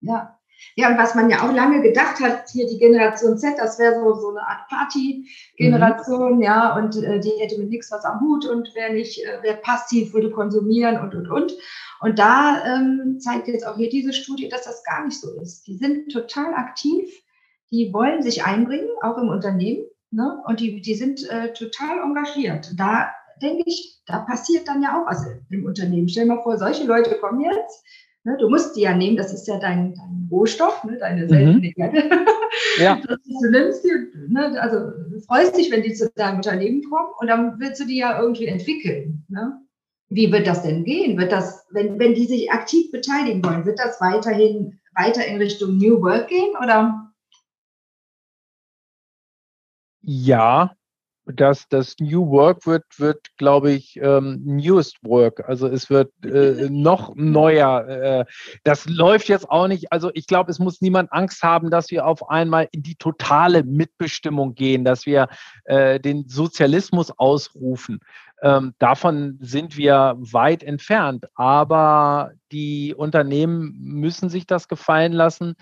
Ja. 0.00 0.38
Ja, 0.76 0.90
und 0.90 0.98
was 0.98 1.14
man 1.14 1.28
ja 1.28 1.42
auch 1.42 1.52
lange 1.52 1.82
gedacht 1.82 2.20
hat, 2.20 2.48
hier 2.50 2.66
die 2.66 2.78
Generation 2.78 3.36
Z, 3.36 3.58
das 3.58 3.78
wäre 3.78 3.94
so, 3.94 4.14
so 4.14 4.30
eine 4.30 4.46
Art 4.46 4.68
Party-Generation, 4.68 6.36
mhm. 6.36 6.42
ja, 6.42 6.76
und 6.76 6.96
äh, 7.02 7.20
die 7.20 7.32
hätte 7.38 7.58
mit 7.58 7.70
nichts 7.70 7.90
was 7.90 8.04
am 8.04 8.20
Hut 8.20 8.46
und 8.46 8.70
wer 8.74 8.92
nicht, 8.92 9.24
äh, 9.24 9.38
wer 9.42 9.54
passiv 9.54 10.14
würde 10.14 10.30
konsumieren 10.30 11.00
und, 11.00 11.14
und, 11.14 11.30
und. 11.30 11.52
Und 12.00 12.18
da 12.18 12.62
ähm, 12.64 13.18
zeigt 13.20 13.48
jetzt 13.48 13.66
auch 13.66 13.76
hier 13.76 13.88
diese 13.88 14.12
Studie, 14.12 14.48
dass 14.48 14.64
das 14.64 14.82
gar 14.84 15.04
nicht 15.04 15.20
so 15.20 15.30
ist. 15.40 15.66
Die 15.66 15.76
sind 15.76 16.10
total 16.10 16.54
aktiv, 16.54 17.08
die 17.70 17.92
wollen 17.92 18.22
sich 18.22 18.44
einbringen, 18.44 18.88
auch 19.02 19.18
im 19.18 19.28
Unternehmen, 19.28 19.84
ne? 20.10 20.42
und 20.46 20.60
die, 20.60 20.80
die 20.80 20.94
sind 20.94 21.28
äh, 21.30 21.52
total 21.52 21.98
engagiert. 22.02 22.72
Da 22.76 23.10
denke 23.40 23.64
ich, 23.66 24.00
da 24.06 24.20
passiert 24.20 24.68
dann 24.68 24.82
ja 24.82 25.00
auch 25.00 25.06
was 25.06 25.26
im 25.50 25.64
Unternehmen. 25.64 26.08
Stell 26.08 26.24
dir 26.24 26.34
mal 26.34 26.42
vor, 26.42 26.58
solche 26.58 26.84
Leute 26.84 27.18
kommen 27.18 27.40
jetzt, 27.40 27.84
ne? 28.24 28.36
du 28.38 28.48
musst 28.48 28.76
die 28.76 28.82
ja 28.82 28.96
nehmen, 28.96 29.16
das 29.16 29.32
ist 29.32 29.46
ja 29.46 29.58
dein, 29.58 29.94
dein 29.94 30.28
Rohstoff, 30.30 30.84
ne? 30.84 30.98
deine 30.98 31.28
seltene 31.28 31.68
mhm. 31.68 31.74
Erde. 31.76 32.26
ja. 32.78 32.96
du 33.06 33.50
nimmst 33.50 33.84
die, 33.84 33.92
ne? 34.28 34.60
also 34.60 34.90
du 35.10 35.20
freust 35.20 35.56
dich, 35.56 35.70
wenn 35.70 35.82
die 35.82 35.94
zu 35.94 36.10
deinem 36.10 36.36
Unternehmen 36.36 36.82
kommen 36.88 37.10
und 37.18 37.26
dann 37.26 37.58
willst 37.58 37.80
du 37.80 37.86
die 37.86 37.98
ja 37.98 38.20
irgendwie 38.20 38.46
entwickeln. 38.46 39.24
Ne? 39.28 39.60
Wie 40.08 40.30
wird 40.30 40.46
das 40.46 40.62
denn 40.62 40.84
gehen? 40.84 41.18
Wird 41.18 41.32
das, 41.32 41.66
wenn, 41.70 41.98
wenn 41.98 42.14
die 42.14 42.26
sich 42.26 42.50
aktiv 42.50 42.90
beteiligen 42.90 43.44
wollen, 43.44 43.64
wird 43.64 43.78
das 43.78 44.00
weiterhin 44.00 44.78
weiter 44.94 45.26
in 45.26 45.38
Richtung 45.38 45.78
New 45.78 46.02
Work 46.02 46.28
gehen 46.28 46.54
oder? 46.62 47.12
Ja, 50.02 50.74
das, 51.32 51.68
das 51.68 51.96
New 52.00 52.30
Work 52.30 52.66
wird, 52.66 52.84
wird 52.98 53.36
glaube 53.36 53.72
ich, 53.72 53.96
ähm, 54.00 54.40
Newest 54.44 54.98
Work. 55.02 55.48
Also 55.48 55.66
es 55.66 55.90
wird 55.90 56.12
äh, 56.24 56.68
noch 56.70 57.14
neuer. 57.14 57.88
Äh, 57.88 58.24
das 58.64 58.86
läuft 58.86 59.28
jetzt 59.28 59.48
auch 59.50 59.68
nicht. 59.68 59.92
Also 59.92 60.10
ich 60.14 60.26
glaube, 60.26 60.50
es 60.50 60.58
muss 60.58 60.80
niemand 60.80 61.12
Angst 61.12 61.42
haben, 61.42 61.70
dass 61.70 61.90
wir 61.90 62.06
auf 62.06 62.28
einmal 62.30 62.68
in 62.72 62.82
die 62.82 62.96
totale 62.96 63.64
Mitbestimmung 63.64 64.54
gehen, 64.54 64.84
dass 64.84 65.06
wir 65.06 65.28
äh, 65.64 65.98
den 65.98 66.28
Sozialismus 66.28 67.10
ausrufen. 67.10 68.00
Ähm, 68.42 68.74
davon 68.78 69.38
sind 69.40 69.76
wir 69.76 70.16
weit 70.18 70.62
entfernt. 70.62 71.26
Aber 71.34 72.32
die 72.50 72.94
Unternehmen 72.94 73.76
müssen 73.78 74.28
sich 74.28 74.46
das 74.46 74.68
gefallen 74.68 75.12
lassen, 75.12 75.54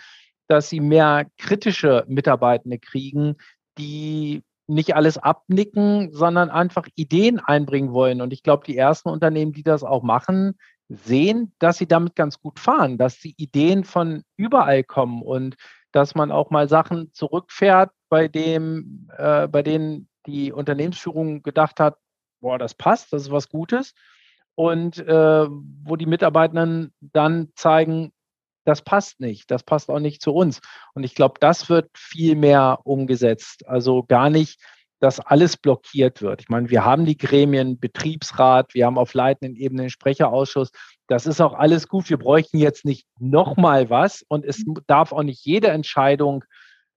dass 0.49 0.69
sie 0.69 0.81
mehr 0.81 1.27
kritische 1.39 2.05
Mitarbeitende 2.09 2.79
kriegen, 2.79 3.37
die 3.79 4.43
nicht 4.71 4.95
alles 4.97 5.19
abnicken, 5.19 6.13
sondern 6.13 6.51
einfach 6.51 6.87
Ideen 6.95 7.41
einbringen 7.41 7.93
wollen. 7.93 8.21
Und 8.21 8.33
ich 8.33 8.43
glaube, 8.43 8.65
die 8.65 8.77
ersten 8.77 9.09
Unternehmen, 9.09 9.53
die 9.53 9.63
das 9.63 9.85
auch 9.85 10.03
machen, 10.03 10.59
sehen, 10.89 11.53
dass 11.59 11.79
sie 11.79 11.87
damit 11.87 12.17
ganz 12.17 12.41
gut 12.41 12.59
fahren, 12.59 12.99
dass 12.99 13.19
die 13.19 13.35
Ideen 13.37 13.85
von 13.85 14.23
überall 14.37 14.83
kommen 14.83 15.23
und 15.23 15.57
dass 15.93 16.15
man 16.15 16.33
auch 16.33 16.51
mal 16.51 16.69
Sachen 16.69 17.13
zurückfährt, 17.13 17.91
bei 18.09 18.29
dem, 18.29 19.09
äh, 19.17 19.47
bei 19.49 19.63
denen 19.63 20.09
die 20.27 20.53
Unternehmensführung 20.53 21.43
gedacht 21.43 21.81
hat, 21.81 21.97
boah, 22.41 22.59
das 22.59 22.75
passt, 22.75 23.13
das 23.13 23.23
ist 23.23 23.31
was 23.31 23.49
Gutes. 23.49 23.95
Und 24.55 24.99
äh, 24.99 25.47
wo 25.49 25.97
die 25.97 26.07
Mitarbeitenden 26.07 26.93
dann 27.01 27.51
zeigen, 27.55 28.13
das 28.65 28.83
passt 28.83 29.21
nicht, 29.21 29.51
das 29.51 29.63
passt 29.63 29.91
auch 29.91 30.01
nicht 30.01 30.23
zu 30.23 30.33
uns. 30.33 30.61
Und 30.95 31.05
ich 31.05 31.15
glaube, 31.15 31.35
das 31.41 31.69
wird 31.69 31.91
viel 31.95 32.37
mehr 32.37 32.81
umgesetzt. 32.85 33.67
Also 33.67 34.03
gar 34.03 34.31
nicht, 34.31 34.61
dass 35.01 35.19
alles 35.19 35.57
blockiert 35.57 36.21
wird. 36.21 36.43
Ich 36.43 36.49
meine, 36.51 36.69
wir 36.69 36.85
haben 36.85 37.07
die 37.07 37.17
Gremien, 37.17 37.81
Betriebsrat, 37.81 38.75
wir 38.75 38.85
haben 38.85 38.99
auf 38.99 39.15
leitenden 39.15 39.57
Ebene 39.57 39.85
den 39.85 39.91
Sprecherausschuss. 39.91 40.71
Das 41.07 41.27
ist 41.27 41.41
auch 41.41 41.55
alles 41.55 41.89
gut. 41.89 42.11
Wir 42.11 42.19
bräuchten 42.19 42.59
jetzt 42.59 42.85
nicht 42.85 43.07
nochmal 43.19 43.89
was 43.89 44.23
und 44.29 44.45
es 44.45 44.63
darf 44.87 45.13
auch 45.13 45.23
nicht 45.23 45.45
jede 45.45 45.69
Entscheidung 45.69 46.45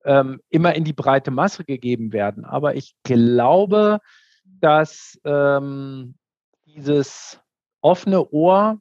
ähm, 0.04 0.42
immer 0.50 0.76
in 0.76 0.84
die 0.84 0.94
breite 0.94 1.32
Masse 1.32 1.64
gegeben 1.64 2.12
werden. 2.12 2.44
Aber 2.44 2.76
ich 2.76 2.94
glaube, 3.04 4.00
dass 4.44 5.18
ähm, 5.24 6.16
dieses 6.66 7.40
offene 7.82 8.30
Ohr 8.32 8.80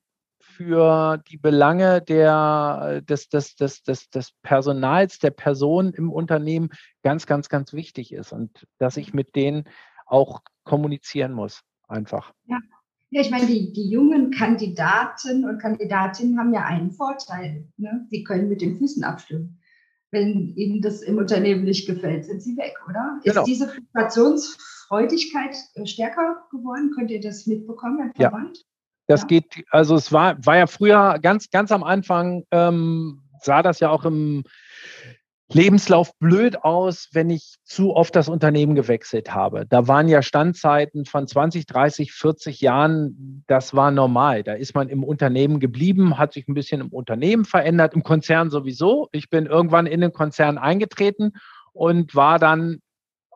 für 0.57 1.23
die 1.29 1.39
Belange 1.39 2.03
der, 2.03 3.03
des, 3.03 3.29
des, 3.29 3.57
des, 3.57 3.83
des, 3.83 4.11
des 4.11 4.33
Personals, 4.43 5.19
der 5.19 5.31
Person 5.31 5.93
im 5.93 6.11
Unternehmen 6.11 6.71
ganz, 7.03 7.27
ganz, 7.27 7.49
ganz 7.49 7.73
wichtig 7.73 8.13
ist 8.13 8.33
und 8.33 8.67
dass 8.79 8.97
ich 8.97 9.15
mit 9.15 9.35
denen 9.35 9.65
auch 10.07 10.43
kommunizieren 10.65 11.33
muss, 11.33 11.63
einfach. 11.89 12.33
Ja. 12.47 12.59
Ja, 13.15 13.21
ich 13.21 13.31
meine, 13.31 13.47
die, 13.47 13.75
die 13.75 13.91
jungen 13.91 14.31
Kandidaten 14.31 15.45
und 15.45 15.59
Kandidatinnen 15.61 16.39
haben 16.39 16.55
ja 16.55 16.65
einen 16.65 16.93
Vorteil. 16.93 17.69
Ne? 17.77 18.07
Sie 18.09 18.25
können 18.25 18.49
mit 18.49 18.63
den 18.63 18.79
Füßen 18.79 19.05
abstimmen. 19.05 19.61
Wenn 20.11 20.55
ihnen 20.57 20.81
das 20.81 21.03
im 21.03 21.19
Unternehmen 21.19 21.65
nicht 21.65 21.87
gefällt, 21.87 22.25
sind 22.25 22.43
sie 22.43 22.57
weg, 22.57 22.75
oder? 22.89 23.21
Genau. 23.23 23.43
Ist 23.43 23.47
diese 23.47 23.69
Fluktuationsfreudigkeit 23.69 25.55
äh, 25.75 25.85
stärker 25.85 26.43
geworden? 26.51 26.91
Könnt 26.95 27.11
ihr 27.11 27.21
das 27.21 27.47
mitbekommen, 27.47 27.99
Herr 27.99 28.31
Verband? 28.31 28.57
Ja. 28.57 28.65
Das 29.13 29.23
ja. 29.23 29.27
geht, 29.29 29.65
also 29.71 29.95
es 29.95 30.13
war, 30.13 30.37
war 30.45 30.57
ja 30.57 30.67
früher 30.67 31.19
ganz, 31.21 31.51
ganz 31.51 31.71
am 31.71 31.85
Anfang, 31.85 32.45
ähm, 32.51 33.23
sah 33.41 33.63
das 33.63 33.81
ja 33.81 33.91
auch 33.91 34.05
im, 34.05 34.45
Lebenslauf 35.55 36.19
blöd 36.19 36.65
aus, 36.65 37.09
wenn 37.13 37.29
ich 37.29 37.57
zu 37.65 37.95
oft 37.95 38.17
das 38.17 38.29
Unternehmen 38.29 38.75
gewechselt 38.75 39.35
habe. 39.35 39.67
Da 39.67 39.87
waren 39.87 40.09
ja 40.09 40.23
Standzeiten 40.23 41.05
von 41.05 41.27
20, 41.27 41.67
30, 41.67 42.13
40 42.13 42.61
Jahren. 42.61 43.45
Das 43.47 43.75
war 43.75 43.91
normal. 43.91 44.43
Da 44.43 44.55
ist 44.55 44.75
man 44.75 44.89
im 44.89 45.05
Unternehmen 45.05 45.61
geblieben, 45.61 46.19
hat 46.19 46.33
sich 46.33 46.49
ein 46.49 46.55
bisschen 46.55 46.81
im 46.81 46.89
Unternehmen 46.89 47.45
verändert, 47.45 47.95
im 47.95 48.03
Konzern 48.03 48.51
sowieso. 48.51 49.09
Ich 49.13 49.29
bin 49.29 49.47
irgendwann 49.47 49.87
in 49.87 50.01
den 50.01 50.13
Konzern 50.13 50.59
eingetreten 50.59 51.33
und 51.73 52.15
war 52.15 52.39
dann 52.39 52.81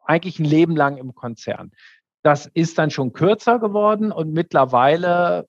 eigentlich 0.04 0.38
ein 0.38 0.44
Leben 0.44 0.76
lang 0.76 0.96
im 0.96 1.14
Konzern. 1.14 1.72
Das 2.22 2.46
ist 2.46 2.78
dann 2.78 2.90
schon 2.90 3.12
kürzer 3.12 3.58
geworden 3.58 4.10
und 4.10 4.32
mittlerweile 4.32 5.46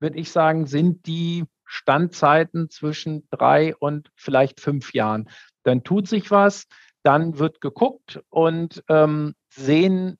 würde 0.00 0.18
ich 0.18 0.30
sagen, 0.32 0.66
sind 0.66 1.06
die 1.06 1.44
Standzeiten 1.64 2.68
zwischen 2.68 3.28
drei 3.30 3.76
und 3.76 4.10
vielleicht 4.16 4.60
fünf 4.60 4.92
Jahren 4.92 5.28
dann 5.62 5.82
tut 5.82 6.08
sich 6.08 6.30
was, 6.30 6.66
dann 7.02 7.38
wird 7.38 7.60
geguckt 7.60 8.20
und 8.28 8.82
ähm, 8.88 9.34
sehen 9.48 10.18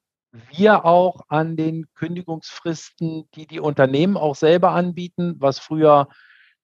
wir 0.51 0.85
auch 0.85 1.23
an 1.29 1.57
den 1.57 1.87
Kündigungsfristen, 1.95 3.29
die 3.35 3.47
die 3.47 3.61
Unternehmen 3.61 4.17
auch 4.17 4.37
selber 4.37 4.71
anbieten, 4.71 5.35
was 5.39 5.59
früher 5.59 6.09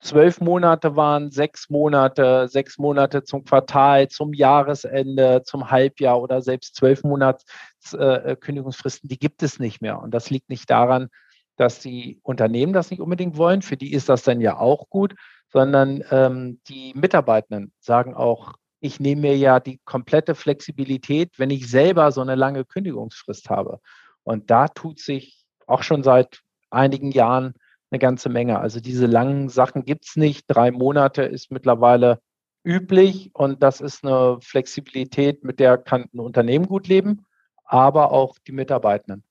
zwölf 0.01 0.41
Monate 0.41 0.95
waren, 0.95 1.31
sechs 1.33 1.69
Monate, 1.69 2.49
sechs 2.49 2.79
Monate 2.79 3.25
zum 3.25 3.45
Quartal, 3.45 4.09
zum 4.09 4.35
Jahresende, 4.35 5.43
zum 5.45 5.71
Halbjahr 5.71 6.21
oder 6.21 6.43
selbst 6.43 6.77
zwölf 6.77 7.03
Monats 7.03 7.45
äh, 7.93 8.37
Kündigungsfristen, 8.37 9.09
die 9.09 9.19
gibt 9.19 9.43
es 9.43 9.59
nicht 9.59 9.81
mehr. 9.81 10.01
Und 10.01 10.13
das 10.13 10.31
liegt 10.31 10.49
nicht 10.49 10.71
daran, 10.71 11.09
dass 11.57 11.81
die 11.81 12.21
Unternehmen 12.23 12.73
das 12.73 12.91
nicht 12.91 13.01
unbedingt 13.01 13.37
wollen. 13.37 13.63
Für 13.63 13.77
die 13.77 13.93
ist 13.93 14.09
das 14.09 14.23
dann 14.23 14.41
ja 14.41 14.59
auch 14.59 14.89
gut, 14.91 15.15
sondern 15.49 16.03
ähm, 16.11 16.61
die 16.69 16.93
Mitarbeitenden 16.95 17.73
sagen 17.81 18.15
auch, 18.15 18.55
ich 18.81 19.01
nehme 19.01 19.23
mir 19.23 19.37
ja 19.37 19.59
die 19.59 19.81
komplette 19.85 20.35
Flexibilität, 20.35 21.39
wenn 21.39 21.51
ich 21.51 21.69
selber 21.69 22.13
so 22.13 22.21
eine 22.21 22.35
lange 22.35 22.65
Kündigungsfrist 22.65 23.49
habe. 23.51 23.81
Und 24.23 24.51
da 24.51 24.69
tut 24.69 25.01
sich 25.01 25.45
auch 25.67 25.83
schon 25.83 26.03
seit 26.03 26.43
einigen 26.71 27.11
Jahren 27.11 27.55
eine 27.91 27.99
ganze 27.99 28.29
Menge. 28.29 28.61
Also 28.61 28.81
diese 28.81 29.07
langen 29.07 29.49
Sachen 29.49 29.85
gibt 29.85 30.07
es 30.07 30.17
nicht. 30.17 30.45
Drei 30.49 30.71
Monate 30.71 31.23
ist 31.23 31.51
mittlerweile 31.51 32.21
üblich 32.65 33.31
und 33.33 33.63
das 33.63 33.81
ist 33.81 34.05
eine 34.05 34.39
Flexibilität, 34.41 35.45
mit 35.45 35.61
der 35.61 35.79
kann 35.79 36.07
ein 36.13 36.19
Unternehmen 36.19 36.67
gut 36.67 36.89
leben, 36.89 37.25
aber 37.65 38.11
auch 38.11 38.37
die 38.47 38.53
Mitarbeitenden. 38.53 39.23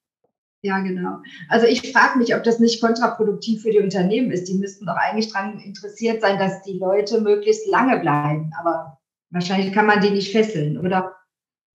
Ja, 0.65 0.80
genau. 0.80 1.17
Also 1.47 1.67
ich 1.67 1.91
frage 1.91 2.17
mich, 2.17 2.36
ob 2.36 2.43
das 2.43 2.60
nicht 2.60 2.82
kontraproduktiv 2.82 3.62
für 3.62 3.71
die 3.71 3.80
Unternehmen 3.80 4.32
ist. 4.32 4.47
Die 4.47 4.58
müssten 4.58 4.86
doch 4.86 4.95
eigentlich 4.95 5.32
daran 5.32 5.60
interessiert 5.60 6.21
sein, 6.21 6.39
dass 6.39 6.62
die 6.63 6.80
Leute 6.80 7.21
möglichst 7.21 7.67
lange 7.69 7.99
bleiben. 7.99 8.51
Aber 8.60 8.97
Wahrscheinlich 9.36 9.73
kann 9.73 9.86
man 9.86 9.99
die 9.99 10.12
nicht 10.12 10.32
fesseln, 10.32 10.78
oder? 10.78 11.13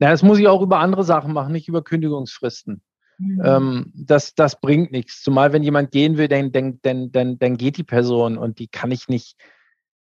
Ja, 0.00 0.11
das 0.11 0.22
muss 0.22 0.38
ich 0.38 0.48
auch 0.48 0.62
über 0.62 0.79
andere 0.79 1.05
Sachen 1.05 1.35
machen, 1.35 1.53
nicht 1.53 1.68
über 1.68 1.83
Kündigungsfristen. 1.83 2.81
Mhm. 3.18 3.42
Ähm, 3.44 3.92
das, 3.94 4.35
das 4.35 4.59
bringt 4.59 4.92
nichts. 4.92 5.22
Zumal 5.22 5.53
wenn 5.53 5.62
jemand 5.62 5.90
gehen 5.90 6.16
will, 6.16 6.26
dann, 6.26 6.53
dann, 6.53 6.79
dann, 6.81 7.12
dann, 7.12 7.38
dann 7.38 7.57
geht 7.59 7.76
die 7.76 7.85
Person 7.85 8.38
und 8.38 8.59
die 8.59 8.68
kann 8.68 8.90
ich 8.90 9.09
nicht, 9.09 9.37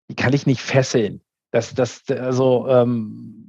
die 0.09 0.15
kann 0.15 0.33
ich 0.33 0.45
nicht 0.45 0.59
fesseln. 0.59 1.21
Das, 1.51 1.73
das, 1.73 2.03
also 2.09 2.67
ähm, 2.67 3.44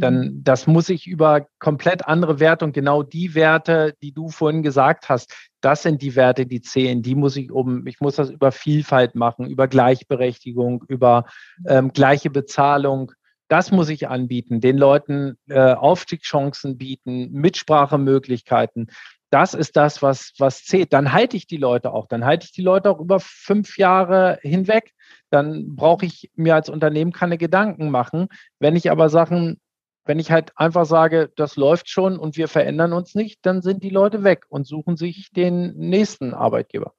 dann 0.00 0.18
mhm. 0.18 0.44
das 0.44 0.66
muss 0.66 0.88
ich 0.88 1.06
über 1.06 1.46
komplett 1.58 2.06
andere 2.06 2.40
Werte 2.40 2.64
und 2.64 2.72
genau 2.72 3.02
die 3.02 3.34
Werte, 3.34 3.94
die 4.02 4.12
du 4.12 4.28
vorhin 4.28 4.62
gesagt 4.62 5.08
hast, 5.08 5.32
das 5.60 5.82
sind 5.82 6.02
die 6.02 6.16
Werte, 6.16 6.46
die 6.46 6.60
zählen. 6.60 7.02
Die 7.02 7.14
muss 7.14 7.36
ich 7.36 7.52
um, 7.52 7.86
ich 7.86 8.00
muss 8.00 8.16
das 8.16 8.30
über 8.30 8.52
Vielfalt 8.52 9.14
machen, 9.14 9.46
über 9.46 9.68
Gleichberechtigung, 9.68 10.84
über 10.88 11.26
ähm, 11.66 11.92
gleiche 11.92 12.30
Bezahlung, 12.30 13.12
das 13.50 13.72
muss 13.72 13.88
ich 13.88 14.08
anbieten, 14.08 14.60
den 14.60 14.78
Leuten 14.78 15.36
äh, 15.48 15.72
Aufstiegschancen 15.72 16.78
bieten, 16.78 17.32
Mitsprachemöglichkeiten. 17.32 18.92
Das 19.30 19.54
ist 19.54 19.76
das, 19.76 20.02
was, 20.02 20.32
was 20.38 20.64
zählt. 20.64 20.92
Dann 20.92 21.12
halte 21.12 21.36
ich 21.36 21.48
die 21.48 21.56
Leute 21.56 21.92
auch. 21.92 22.06
Dann 22.06 22.24
halte 22.24 22.44
ich 22.44 22.52
die 22.52 22.62
Leute 22.62 22.90
auch 22.90 23.00
über 23.00 23.18
fünf 23.18 23.76
Jahre 23.76 24.38
hinweg. 24.42 24.92
Dann 25.30 25.74
brauche 25.74 26.06
ich 26.06 26.30
mir 26.36 26.54
als 26.54 26.68
Unternehmen 26.68 27.12
keine 27.12 27.38
Gedanken 27.38 27.90
machen. 27.90 28.28
Wenn 28.60 28.76
ich 28.76 28.88
aber 28.88 29.08
Sachen, 29.08 29.60
wenn 30.04 30.18
ich 30.18 30.30
halt 30.30 30.52
einfach 30.56 30.86
sage, 30.86 31.32
das 31.36 31.56
läuft 31.56 31.88
schon 31.88 32.18
und 32.18 32.36
wir 32.36 32.48
verändern 32.48 32.92
uns 32.92 33.14
nicht, 33.14 33.44
dann 33.46 33.62
sind 33.62 33.82
die 33.82 33.90
Leute 33.90 34.24
weg 34.24 34.46
und 34.48 34.66
suchen 34.66 34.96
sich 34.96 35.30
den 35.30 35.76
nächsten 35.76 36.34
Arbeitgeber. 36.34 36.94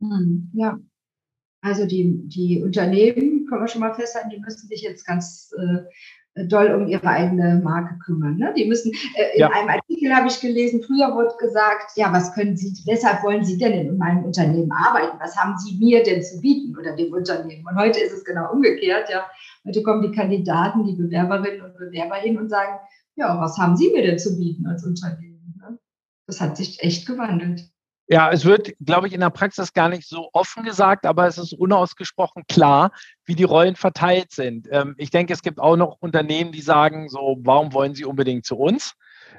Hm, 0.00 0.50
ja, 0.54 0.78
also 1.62 1.86
die, 1.86 2.22
die 2.26 2.62
Unternehmen, 2.62 3.46
können 3.46 3.62
wir 3.62 3.68
schon 3.68 3.82
mal 3.82 3.94
festhalten, 3.94 4.30
die 4.30 4.40
müssen 4.40 4.68
sich 4.68 4.82
jetzt 4.82 5.06
ganz 5.06 5.52
äh, 5.58 5.82
doll 6.36 6.72
um 6.74 6.86
ihre 6.86 7.06
eigene 7.06 7.60
Marke 7.62 7.98
kümmern. 7.98 8.36
Ne? 8.36 8.52
Die 8.56 8.66
müssen, 8.66 8.92
äh, 9.14 9.34
in 9.34 9.40
ja. 9.40 9.50
einem 9.50 9.68
Artikel 9.68 10.14
habe 10.14 10.28
ich 10.28 10.40
gelesen, 10.40 10.82
früher 10.82 11.14
wurde 11.14 11.34
gesagt, 11.38 11.92
ja, 11.96 12.12
was 12.12 12.32
können 12.34 12.56
Sie, 12.56 12.72
weshalb 12.86 13.22
wollen 13.22 13.44
Sie 13.44 13.58
denn 13.58 13.72
in 13.72 13.98
meinem 13.98 14.24
Unternehmen 14.24 14.70
arbeiten? 14.72 15.18
Was 15.20 15.36
haben 15.36 15.58
Sie 15.58 15.76
mir 15.78 16.02
denn 16.02 16.22
zu 16.22 16.40
bieten 16.40 16.76
oder 16.78 16.94
dem 16.94 17.12
Unternehmen? 17.12 17.66
Und 17.66 17.76
heute 17.76 18.00
ist 18.00 18.12
es 18.12 18.24
genau 18.24 18.52
umgekehrt, 18.52 19.08
ja. 19.10 19.26
Heute 19.66 19.82
kommen 19.82 20.02
die 20.02 20.16
Kandidaten, 20.16 20.84
die 20.84 20.94
Bewerberinnen 20.94 21.62
und 21.62 21.76
Bewerber 21.76 22.16
hin 22.16 22.38
und 22.38 22.48
sagen, 22.48 22.78
ja, 23.16 23.38
was 23.40 23.58
haben 23.58 23.76
Sie 23.76 23.90
mir 23.90 24.02
denn 24.02 24.18
zu 24.18 24.38
bieten 24.38 24.66
als 24.66 24.84
Unternehmen? 24.84 25.54
Ne? 25.58 25.78
Das 26.26 26.40
hat 26.40 26.56
sich 26.56 26.82
echt 26.82 27.06
gewandelt. 27.06 27.68
Ja, 28.12 28.28
es 28.32 28.44
wird, 28.44 28.72
glaube 28.80 29.06
ich, 29.06 29.12
in 29.12 29.20
der 29.20 29.30
Praxis 29.30 29.72
gar 29.72 29.88
nicht 29.88 30.08
so 30.08 30.30
offen 30.32 30.64
gesagt, 30.64 31.06
aber 31.06 31.28
es 31.28 31.38
ist 31.38 31.52
unausgesprochen 31.52 32.42
klar, 32.48 32.90
wie 33.24 33.36
die 33.36 33.44
Rollen 33.44 33.76
verteilt 33.76 34.32
sind. 34.32 34.66
Ähm, 34.72 34.96
ich 34.98 35.10
denke, 35.10 35.32
es 35.32 35.42
gibt 35.42 35.60
auch 35.60 35.76
noch 35.76 35.98
Unternehmen, 36.00 36.50
die 36.50 36.60
sagen, 36.60 37.08
so, 37.08 37.38
warum 37.42 37.72
wollen 37.72 37.94
Sie 37.94 38.04
unbedingt 38.04 38.44
zu 38.44 38.56
uns? 38.56 38.94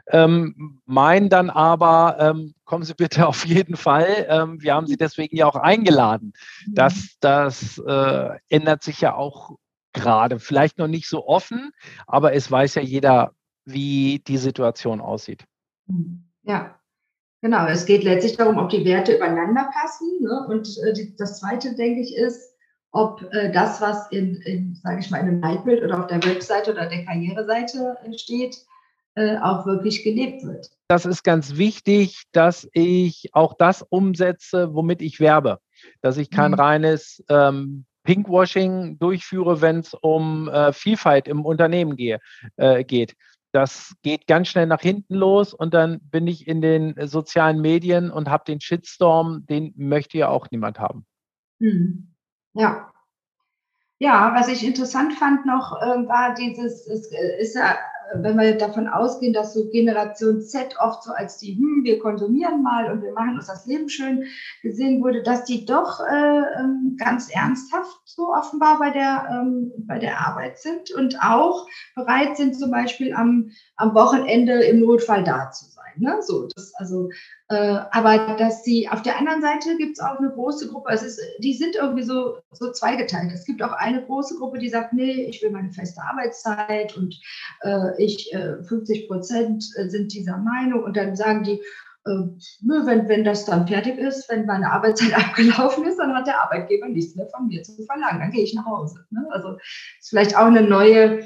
Ähm, 0.08 0.80
meinen 0.86 1.28
dann 1.28 1.50
aber, 1.50 2.16
ähm, 2.22 2.54
kommen 2.64 2.86
Sie 2.86 2.94
bitte 2.94 3.28
auf 3.28 3.46
jeden 3.46 3.76
Fall. 3.76 4.26
Ähm, 4.30 4.62
wir 4.62 4.74
haben 4.74 4.88
Sie 4.88 4.96
deswegen 4.96 5.36
ja 5.36 5.48
auch 5.48 5.58
eingeladen. 5.58 6.32
Mhm. 6.66 6.76
Das, 6.76 7.18
das 7.20 7.78
äh, 7.78 8.30
ändert 8.48 8.84
sich 8.84 9.02
ja 9.02 9.16
auch 9.16 9.58
gerade. 9.92 10.40
Vielleicht 10.40 10.78
noch 10.78 10.88
nicht 10.88 11.10
so 11.10 11.28
offen, 11.28 11.72
aber 12.08 12.34
es 12.36 12.50
weiß 12.50 12.76
ja 12.76 12.82
jeder, 12.82 13.34
wie 13.66 14.20
die 14.26 14.38
Situation 14.38 15.02
aussieht. 15.02 15.44
Ja, 16.44 16.81
Genau, 17.42 17.66
es 17.66 17.86
geht 17.86 18.04
letztlich 18.04 18.38
darum, 18.38 18.58
ob 18.58 18.70
die 18.70 18.86
Werte 18.86 19.16
übereinander 19.16 19.70
passen. 19.74 20.22
Ne? 20.22 20.46
Und 20.48 20.78
äh, 20.86 20.94
die, 20.94 21.16
das 21.16 21.40
Zweite, 21.40 21.76
denke 21.76 22.02
ich, 22.02 22.16
ist, 22.16 22.56
ob 22.92 23.24
äh, 23.34 23.52
das, 23.52 23.82
was 23.82 24.12
in, 24.12 24.36
in 24.42 24.76
sage 24.76 25.00
ich 25.00 25.10
mal, 25.10 25.20
in 25.20 25.28
einem 25.28 25.42
Leitbild 25.42 25.84
oder 25.84 26.00
auf 26.00 26.08
der 26.08 26.24
Webseite 26.24 26.72
oder 26.72 26.88
der 26.88 27.04
Karriereseite 27.06 27.98
steht, 28.16 28.58
äh, 29.16 29.38
auch 29.38 29.66
wirklich 29.66 30.04
gelebt 30.04 30.44
wird. 30.44 30.70
Das 30.88 31.06
ist 31.06 31.24
ganz 31.24 31.58
wichtig, 31.58 32.24
dass 32.32 32.68
ich 32.74 33.30
auch 33.34 33.56
das 33.58 33.82
umsetze, 33.90 34.74
womit 34.76 35.02
ich 35.02 35.20
werbe. 35.20 35.60
Dass 36.02 36.18
ich 36.18 36.30
kein 36.30 36.52
mhm. 36.52 36.60
reines 36.60 37.24
ähm, 37.28 37.86
Pinkwashing 38.04 39.00
durchführe, 39.00 39.62
wenn 39.62 39.80
es 39.80 39.96
um 39.96 40.48
äh, 40.48 40.74
Vielfalt 40.74 41.28
im 41.28 41.44
Unternehmen 41.44 41.96
gehe, 41.96 42.20
äh, 42.58 42.84
geht 42.84 43.16
das 43.52 43.96
geht 44.02 44.28
ganz 44.28 44.48
schnell 44.48 44.68
nach 44.68 44.82
hinten 44.82 45.16
los 45.16 45.54
und 45.54 45.74
dann 45.74 46.00
bin 46.02 46.28
ich 46.28 46.48
in 46.48 46.62
den 46.62 46.96
sozialen 47.08 47.62
Medien 47.62 48.10
und 48.10 48.30
habe 48.30 48.46
den 48.46 48.62
Shitstorm, 48.62 49.46
den 49.46 49.74
möchte 49.76 50.18
ja 50.18 50.30
auch 50.30 50.48
niemand 50.52 50.80
haben. 50.80 51.06
Hm. 51.60 52.14
Ja. 52.54 52.92
Ja, 54.00 54.34
was 54.36 54.48
ich 54.48 54.66
interessant 54.66 55.14
fand 55.14 55.46
noch, 55.46 55.80
äh, 55.80 56.08
war 56.08 56.34
dieses, 56.34 56.88
es 56.88 57.12
äh, 57.12 57.40
ist 57.40 57.56
ja 57.56 57.78
wenn 58.16 58.38
wir 58.38 58.58
davon 58.58 58.88
ausgehen, 58.88 59.34
dass 59.34 59.54
so 59.54 59.70
Generation 59.70 60.42
Z 60.42 60.76
oft 60.80 61.04
so 61.04 61.12
als 61.12 61.38
die, 61.38 61.56
hm, 61.56 61.84
wir 61.84 62.00
konsumieren 62.00 62.62
mal 62.62 62.92
und 62.92 63.02
wir 63.02 63.14
machen 63.14 63.36
uns 63.36 63.48
das 63.48 63.66
Leben 63.66 63.90
schön 63.90 64.26
gesehen 64.62 65.02
wurde, 65.02 65.24
dass 65.24 65.46
die 65.46 65.66
doch 65.66 66.00
äh, 66.02 66.42
ähm, 66.60 66.98
ganz 66.98 67.30
ernsthaft 67.30 68.00
so 68.06 68.34
offenbar 68.34 68.80
bei 68.80 68.90
der, 68.90 69.28
ähm, 69.32 69.72
bei 69.88 70.00
der 70.00 70.20
Arbeit 70.20 70.60
sind 70.60 70.92
und 70.92 71.18
auch 71.22 71.68
bereit 71.96 72.38
sind, 72.38 72.58
zum 72.58 72.72
Beispiel 72.72 73.14
am, 73.14 73.52
am 73.78 73.94
Wochenende 73.94 74.64
im 74.64 74.82
Notfall 74.82 75.24
da 75.24 75.52
zu 75.52 75.66
sein. 75.66 75.94
Ne? 75.98 76.18
So, 76.22 76.48
das, 76.54 76.74
also, 76.76 77.10
aber 77.56 78.36
dass 78.38 78.64
sie 78.64 78.88
auf 78.90 79.02
der 79.02 79.18
anderen 79.18 79.42
Seite 79.42 79.78
gibt 79.78 79.98
es 79.98 80.04
auch 80.04 80.20
eine 80.20 80.30
große 80.30 80.70
Gruppe, 80.70 80.92
es 80.94 81.20
die 81.40 81.54
sind 81.54 81.76
irgendwie 81.76 82.04
so, 82.04 82.38
so 82.52 82.72
zweigeteilt. 82.72 83.32
Es 83.34 83.46
gibt 83.46 83.62
auch 83.62 83.74
eine 83.74 84.04
große 84.06 84.38
Gruppe, 84.38 84.60
die 84.60 84.70
sagt, 84.70 84.94
nee, 84.94 85.24
ich 85.26 85.42
will 85.42 85.52
meine 85.52 85.72
feste 85.72 86.02
Arbeitszeit 86.02 86.96
und 86.96 87.20
äh, 87.62 88.04
ich, 88.04 88.34
äh, 88.34 88.64
50 88.64 89.08
Prozent 89.08 89.64
sind 89.64 90.14
dieser 90.14 90.38
Meinung 90.38 90.84
und 90.84 90.96
dann 90.98 91.16
sagen 91.16 91.44
die, 91.44 91.62
äh, 92.06 92.28
wenn, 92.62 93.08
wenn 93.08 93.24
das 93.24 93.46
dann 93.46 93.68
fertig 93.68 93.98
ist, 93.98 94.30
wenn 94.30 94.46
meine 94.46 94.72
Arbeitszeit 94.72 95.14
abgelaufen 95.16 95.86
ist, 95.86 95.98
dann 95.98 96.14
hat 96.14 96.28
der 96.28 96.42
Arbeitgeber 96.42 96.88
nichts 96.88 97.16
mehr 97.16 97.28
von 97.28 97.48
mir 97.48 97.62
zu 97.64 97.84
verlangen. 97.84 98.20
Dann 98.20 98.32
gehe 98.32 98.44
ich 98.44 98.54
nach 98.54 98.66
Hause. 98.66 99.06
Ne? 99.12 99.26
Also 99.30 99.58
ist 100.00 100.10
vielleicht 100.10 100.36
auch 100.36 100.46
eine 100.46 100.64
neue 100.64 101.20
äh, 101.20 101.26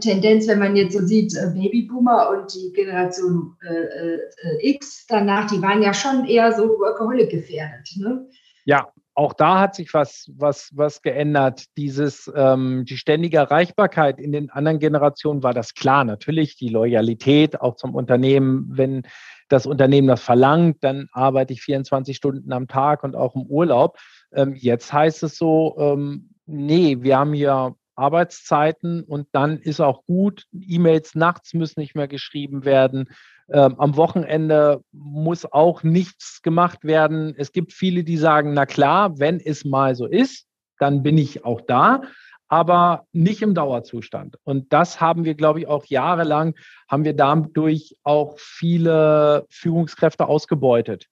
Tendenz, 0.00 0.48
wenn 0.48 0.58
man 0.58 0.76
jetzt 0.76 0.96
so 0.96 1.04
sieht, 1.04 1.34
äh, 1.36 1.50
Babyboomer 1.54 2.30
und 2.30 2.54
die 2.54 2.72
Generation 2.72 3.54
äh, 3.62 4.70
X 4.70 5.06
danach, 5.08 5.50
die 5.50 5.60
waren 5.60 5.82
ja 5.82 5.92
schon 5.92 6.24
eher 6.24 6.52
so 6.52 6.68
Workaholic 6.68 7.30
gefährdet. 7.30 7.88
Ne? 7.96 8.26
Ja, 8.64 8.88
auch 9.14 9.32
da 9.32 9.58
hat 9.58 9.74
sich 9.74 9.92
was, 9.94 10.30
was, 10.36 10.70
was 10.74 11.02
geändert. 11.02 11.64
Dieses, 11.76 12.30
ähm, 12.36 12.84
die 12.84 12.96
ständige 12.96 13.38
Erreichbarkeit 13.38 14.20
in 14.20 14.30
den 14.30 14.48
anderen 14.50 14.78
Generationen 14.78 15.42
war 15.42 15.52
das 15.52 15.74
klar. 15.74 16.04
Natürlich 16.04 16.56
die 16.56 16.68
Loyalität 16.68 17.60
auch 17.60 17.74
zum 17.74 17.96
Unternehmen. 17.96 18.68
Wenn 18.70 19.02
das 19.48 19.66
Unternehmen 19.66 20.06
das 20.06 20.22
verlangt, 20.22 20.76
dann 20.82 21.08
arbeite 21.12 21.52
ich 21.52 21.62
24 21.62 22.16
Stunden 22.16 22.52
am 22.52 22.68
Tag 22.68 23.02
und 23.02 23.16
auch 23.16 23.34
im 23.34 23.42
Urlaub. 23.42 23.98
Ähm, 24.32 24.54
jetzt 24.54 24.92
heißt 24.92 25.24
es 25.24 25.36
so, 25.36 25.76
ähm, 25.80 26.30
nee, 26.46 26.98
wir 27.00 27.18
haben 27.18 27.32
hier 27.32 27.74
Arbeitszeiten 27.98 29.02
und 29.02 29.28
dann 29.32 29.58
ist 29.58 29.80
auch 29.80 30.04
gut. 30.06 30.46
E-Mails 30.52 31.14
nachts 31.14 31.54
müssen 31.54 31.80
nicht 31.80 31.94
mehr 31.94 32.08
geschrieben 32.08 32.64
werden. 32.64 33.08
Ähm, 33.50 33.74
am 33.78 33.96
Wochenende 33.96 34.82
muss 34.92 35.50
auch 35.50 35.82
nichts 35.82 36.42
gemacht 36.42 36.84
werden. 36.84 37.34
Es 37.36 37.52
gibt 37.52 37.72
viele, 37.72 38.04
die 38.04 38.16
sagen, 38.16 38.54
na 38.54 38.66
klar, 38.66 39.18
wenn 39.18 39.40
es 39.40 39.64
mal 39.64 39.94
so 39.94 40.06
ist, 40.06 40.46
dann 40.78 41.02
bin 41.02 41.18
ich 41.18 41.44
auch 41.44 41.60
da, 41.62 42.02
aber 42.48 43.06
nicht 43.12 43.42
im 43.42 43.54
Dauerzustand. 43.54 44.36
Und 44.44 44.72
das 44.72 45.00
haben 45.00 45.24
wir, 45.24 45.34
glaube 45.34 45.60
ich, 45.60 45.66
auch 45.66 45.84
jahrelang, 45.86 46.54
haben 46.88 47.04
wir 47.04 47.14
dadurch 47.14 47.96
auch 48.04 48.38
viele 48.38 49.46
Führungskräfte 49.50 50.26
ausgebeutet, 50.26 51.06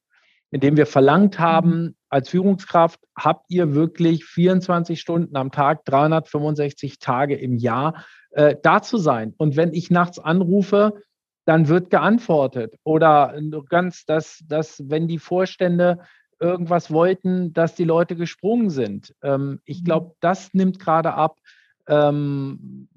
indem 0.56 0.78
wir 0.78 0.86
verlangt 0.86 1.38
haben, 1.38 1.96
als 2.08 2.30
Führungskraft 2.30 2.98
habt 3.14 3.44
ihr 3.50 3.74
wirklich 3.74 4.24
24 4.24 4.98
Stunden 4.98 5.36
am 5.36 5.50
Tag, 5.52 5.84
365 5.84 6.98
Tage 6.98 7.36
im 7.36 7.58
Jahr 7.58 8.06
äh, 8.30 8.56
da 8.62 8.80
zu 8.80 8.96
sein. 8.96 9.34
Und 9.36 9.56
wenn 9.56 9.74
ich 9.74 9.90
nachts 9.90 10.18
anrufe, 10.18 10.94
dann 11.44 11.68
wird 11.68 11.90
geantwortet. 11.90 12.74
Oder 12.84 13.38
ganz, 13.68 14.06
dass, 14.06 14.42
dass 14.48 14.82
wenn 14.88 15.08
die 15.08 15.18
Vorstände 15.18 15.98
irgendwas 16.40 16.90
wollten, 16.90 17.52
dass 17.52 17.74
die 17.74 17.84
Leute 17.84 18.16
gesprungen 18.16 18.70
sind. 18.70 19.14
Ähm, 19.22 19.60
ich 19.66 19.82
mhm. 19.82 19.84
glaube, 19.84 20.14
das 20.20 20.54
nimmt 20.54 20.78
gerade 20.78 21.12
ab. 21.12 21.38
Ähm, 21.86 22.88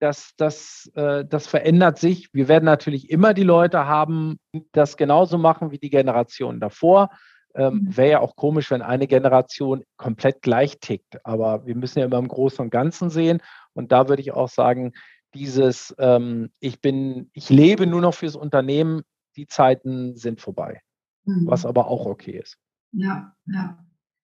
das, 0.00 0.32
das, 0.36 0.90
äh, 0.94 1.24
das 1.24 1.46
verändert 1.46 1.98
sich. 1.98 2.32
Wir 2.32 2.48
werden 2.48 2.64
natürlich 2.64 3.10
immer 3.10 3.34
die 3.34 3.44
Leute 3.44 3.86
haben, 3.86 4.38
das 4.72 4.96
genauso 4.96 5.38
machen 5.38 5.70
wie 5.70 5.78
die 5.78 5.90
Generation 5.90 6.58
davor. 6.58 7.10
Ähm, 7.54 7.74
mhm. 7.74 7.96
Wäre 7.96 8.10
ja 8.10 8.20
auch 8.20 8.36
komisch, 8.36 8.70
wenn 8.70 8.82
eine 8.82 9.06
Generation 9.06 9.84
komplett 9.96 10.42
gleich 10.42 10.78
tickt. 10.80 11.24
Aber 11.24 11.66
wir 11.66 11.76
müssen 11.76 11.98
ja 11.98 12.06
immer 12.06 12.18
im 12.18 12.28
Großen 12.28 12.64
und 12.64 12.70
Ganzen 12.70 13.10
sehen. 13.10 13.42
Und 13.74 13.92
da 13.92 14.08
würde 14.08 14.22
ich 14.22 14.32
auch 14.32 14.48
sagen, 14.48 14.92
dieses, 15.34 15.94
ähm, 15.98 16.50
ich 16.60 16.80
bin, 16.80 17.30
ich 17.34 17.50
lebe 17.50 17.86
nur 17.86 18.00
noch 18.00 18.14
fürs 18.14 18.36
Unternehmen, 18.36 19.02
die 19.36 19.46
Zeiten 19.46 20.16
sind 20.16 20.40
vorbei. 20.40 20.80
Mhm. 21.24 21.46
Was 21.46 21.66
aber 21.66 21.88
auch 21.88 22.06
okay 22.06 22.38
ist. 22.38 22.56
Ja, 22.92 23.34
ja. 23.46 23.78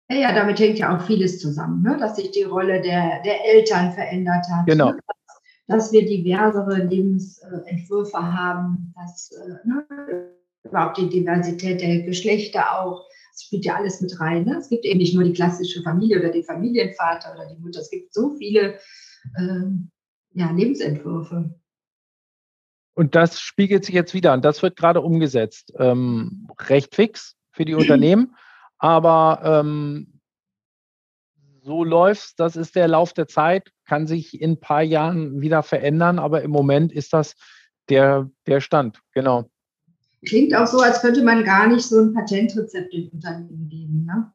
Ja, 0.08 0.16
ja, 0.16 0.32
damit 0.32 0.60
hängt 0.60 0.78
ja 0.78 0.96
auch 0.96 1.02
vieles 1.02 1.40
zusammen, 1.40 1.82
ne? 1.82 1.96
dass 1.98 2.14
sich 2.14 2.30
die 2.30 2.44
Rolle 2.44 2.80
der, 2.80 3.22
der 3.24 3.44
Eltern 3.44 3.90
verändert 3.92 4.46
hat. 4.48 4.66
Genau. 4.66 4.92
Ne? 4.92 5.00
Dass, 5.68 5.92
wir 5.92 6.04
diversere 6.04 6.84
Lebensentwürfe 6.84 8.18
haben, 8.18 8.94
dass 8.96 9.32
äh, 9.32 9.66
ne? 9.66 9.84
überhaupt 10.62 10.98
die 10.98 11.08
Diversität 11.08 11.80
der 11.80 12.02
Geschlechter 12.02 12.80
auch. 12.80 13.04
Das 13.32 13.44
spielt 13.44 13.64
ja 13.64 13.74
alles 13.74 14.00
mit 14.00 14.18
rein. 14.20 14.44
Ne? 14.44 14.56
Es 14.58 14.68
gibt 14.68 14.84
eben 14.84 14.98
nicht 14.98 15.14
nur 15.14 15.24
die 15.24 15.32
klassische 15.32 15.82
Familie 15.82 16.20
oder 16.20 16.30
den 16.30 16.44
Familienvater 16.44 17.34
oder 17.34 17.46
die 17.52 17.60
Mutter. 17.60 17.80
Es 17.80 17.90
gibt 17.90 18.14
so 18.14 18.34
viele 18.36 18.78
ähm, 19.38 19.90
ja, 20.32 20.50
Lebensentwürfe. 20.50 21.54
Und 22.94 23.14
das 23.14 23.40
spiegelt 23.40 23.84
sich 23.84 23.94
jetzt 23.94 24.14
wieder 24.14 24.32
an. 24.32 24.40
Das 24.40 24.62
wird 24.62 24.76
gerade 24.76 25.02
umgesetzt. 25.02 25.72
Ähm, 25.78 26.48
recht 26.68 26.94
fix 26.94 27.36
für 27.52 27.64
die 27.64 27.74
Unternehmen. 27.74 28.34
Aber 28.78 29.40
ähm, 29.44 30.15
so 31.66 31.82
läuft 31.82 32.38
das 32.38 32.54
ist 32.54 32.76
der 32.76 32.86
Lauf 32.86 33.12
der 33.12 33.26
Zeit, 33.26 33.72
kann 33.86 34.06
sich 34.06 34.40
in 34.40 34.52
ein 34.52 34.60
paar 34.60 34.82
Jahren 34.82 35.40
wieder 35.40 35.62
verändern, 35.64 36.18
aber 36.18 36.42
im 36.42 36.50
Moment 36.52 36.92
ist 36.92 37.12
das 37.12 37.34
der, 37.88 38.30
der 38.46 38.60
Stand, 38.60 39.00
genau. 39.12 39.50
Klingt 40.24 40.54
auch 40.54 40.66
so, 40.66 40.78
als 40.78 41.00
könnte 41.02 41.22
man 41.22 41.44
gar 41.44 41.66
nicht 41.66 41.84
so 41.84 42.00
ein 42.00 42.14
Patentrezept 42.14 42.94
im 42.94 43.10
Unternehmen 43.12 43.68
geben. 43.68 44.04
Ne? 44.06 44.32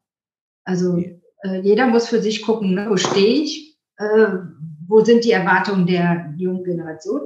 Also 0.63 0.97
äh, 0.97 1.61
jeder 1.61 1.87
muss 1.87 2.07
für 2.07 2.21
sich 2.21 2.43
gucken, 2.43 2.75
ne? 2.75 2.87
wo 2.89 2.97
stehe 2.97 3.43
ich, 3.43 3.77
äh, 3.97 4.27
wo 4.87 5.03
sind 5.03 5.23
die 5.23 5.31
Erwartungen 5.31 5.87
der 5.87 6.33
jungen 6.37 6.63
Generation 6.63 7.21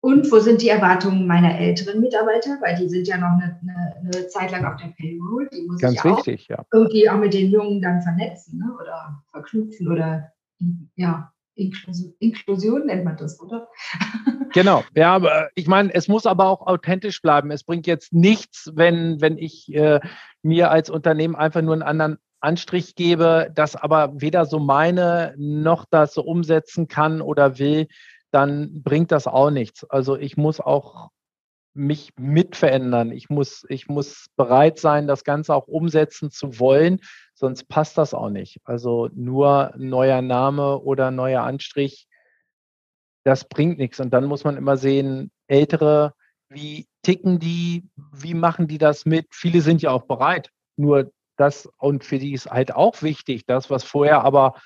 und 0.00 0.30
wo 0.30 0.38
sind 0.38 0.62
die 0.62 0.68
Erwartungen 0.68 1.26
meiner 1.26 1.58
älteren 1.58 2.00
Mitarbeiter, 2.00 2.58
weil 2.60 2.76
die 2.76 2.88
sind 2.88 3.08
ja 3.08 3.16
noch 3.18 3.30
eine, 3.30 3.58
eine, 3.62 3.96
eine 4.14 4.28
Zeit 4.28 4.52
lang 4.52 4.64
auf 4.64 4.76
der 4.76 4.88
Payroll. 4.96 5.48
Die 5.52 5.66
muss 5.66 5.80
Ganz 5.80 5.94
ich 5.94 6.00
auch 6.02 6.18
wichtig, 6.18 6.48
ja. 6.48 6.64
irgendwie 6.72 7.10
auch 7.10 7.18
mit 7.18 7.34
den 7.34 7.50
Jungen 7.50 7.82
dann 7.82 8.02
vernetzen 8.02 8.58
ne? 8.58 8.72
oder 8.80 9.22
verknüpfen 9.32 9.88
oder 9.88 10.32
ja, 10.94 11.32
Inklusion, 11.58 12.14
Inklusion 12.20 12.86
nennt 12.86 13.04
man 13.04 13.16
das, 13.16 13.40
oder? 13.40 13.68
Genau, 14.54 14.82
ja, 14.94 15.14
aber 15.14 15.50
ich 15.54 15.66
meine, 15.66 15.92
es 15.92 16.08
muss 16.08 16.24
aber 16.24 16.46
auch 16.46 16.66
authentisch 16.66 17.20
bleiben. 17.20 17.50
Es 17.50 17.64
bringt 17.64 17.86
jetzt 17.86 18.14
nichts, 18.14 18.72
wenn, 18.74 19.20
wenn 19.20 19.36
ich 19.36 19.72
äh, 19.74 20.00
mir 20.42 20.70
als 20.70 20.88
Unternehmen 20.88 21.36
einfach 21.36 21.60
nur 21.60 21.74
einen 21.74 21.82
anderen 21.82 22.16
Anstrich 22.40 22.94
gebe, 22.94 23.50
das 23.54 23.76
aber 23.76 24.18
weder 24.22 24.46
so 24.46 24.58
meine 24.58 25.34
noch 25.36 25.84
das 25.90 26.14
so 26.14 26.22
umsetzen 26.22 26.88
kann 26.88 27.20
oder 27.20 27.58
will, 27.58 27.88
dann 28.30 28.82
bringt 28.82 29.12
das 29.12 29.26
auch 29.26 29.50
nichts. 29.50 29.84
Also 29.84 30.16
ich 30.16 30.36
muss 30.36 30.60
auch 30.60 31.10
mich 31.74 32.12
mit 32.18 32.56
verändern. 32.56 33.12
Ich 33.12 33.30
muss, 33.30 33.64
ich 33.68 33.88
muss 33.88 34.26
bereit 34.36 34.78
sein, 34.78 35.06
das 35.06 35.24
Ganze 35.24 35.54
auch 35.54 35.68
umsetzen 35.68 36.30
zu 36.30 36.58
wollen, 36.58 37.00
sonst 37.34 37.68
passt 37.68 37.96
das 37.96 38.14
auch 38.14 38.30
nicht. 38.30 38.58
Also 38.64 39.08
nur 39.14 39.72
neuer 39.76 40.20
Name 40.20 40.80
oder 40.80 41.10
neuer 41.10 41.42
Anstrich, 41.42 42.08
das 43.24 43.48
bringt 43.48 43.78
nichts. 43.78 44.00
Und 44.00 44.10
dann 44.10 44.24
muss 44.24 44.44
man 44.44 44.56
immer 44.56 44.76
sehen, 44.76 45.30
ältere, 45.46 46.14
wie 46.48 46.88
ticken 47.02 47.38
die, 47.38 47.88
wie 48.12 48.34
machen 48.34 48.66
die 48.66 48.78
das 48.78 49.06
mit? 49.06 49.26
Viele 49.30 49.60
sind 49.60 49.82
ja 49.82 49.90
auch 49.90 50.04
bereit. 50.04 50.50
Nur 50.76 51.12
das, 51.36 51.68
und 51.76 52.04
für 52.04 52.18
die 52.18 52.32
ist 52.32 52.50
halt 52.50 52.74
auch 52.74 53.02
wichtig, 53.02 53.46
das, 53.46 53.70
was 53.70 53.84
vorher 53.84 54.24
aber 54.24 54.60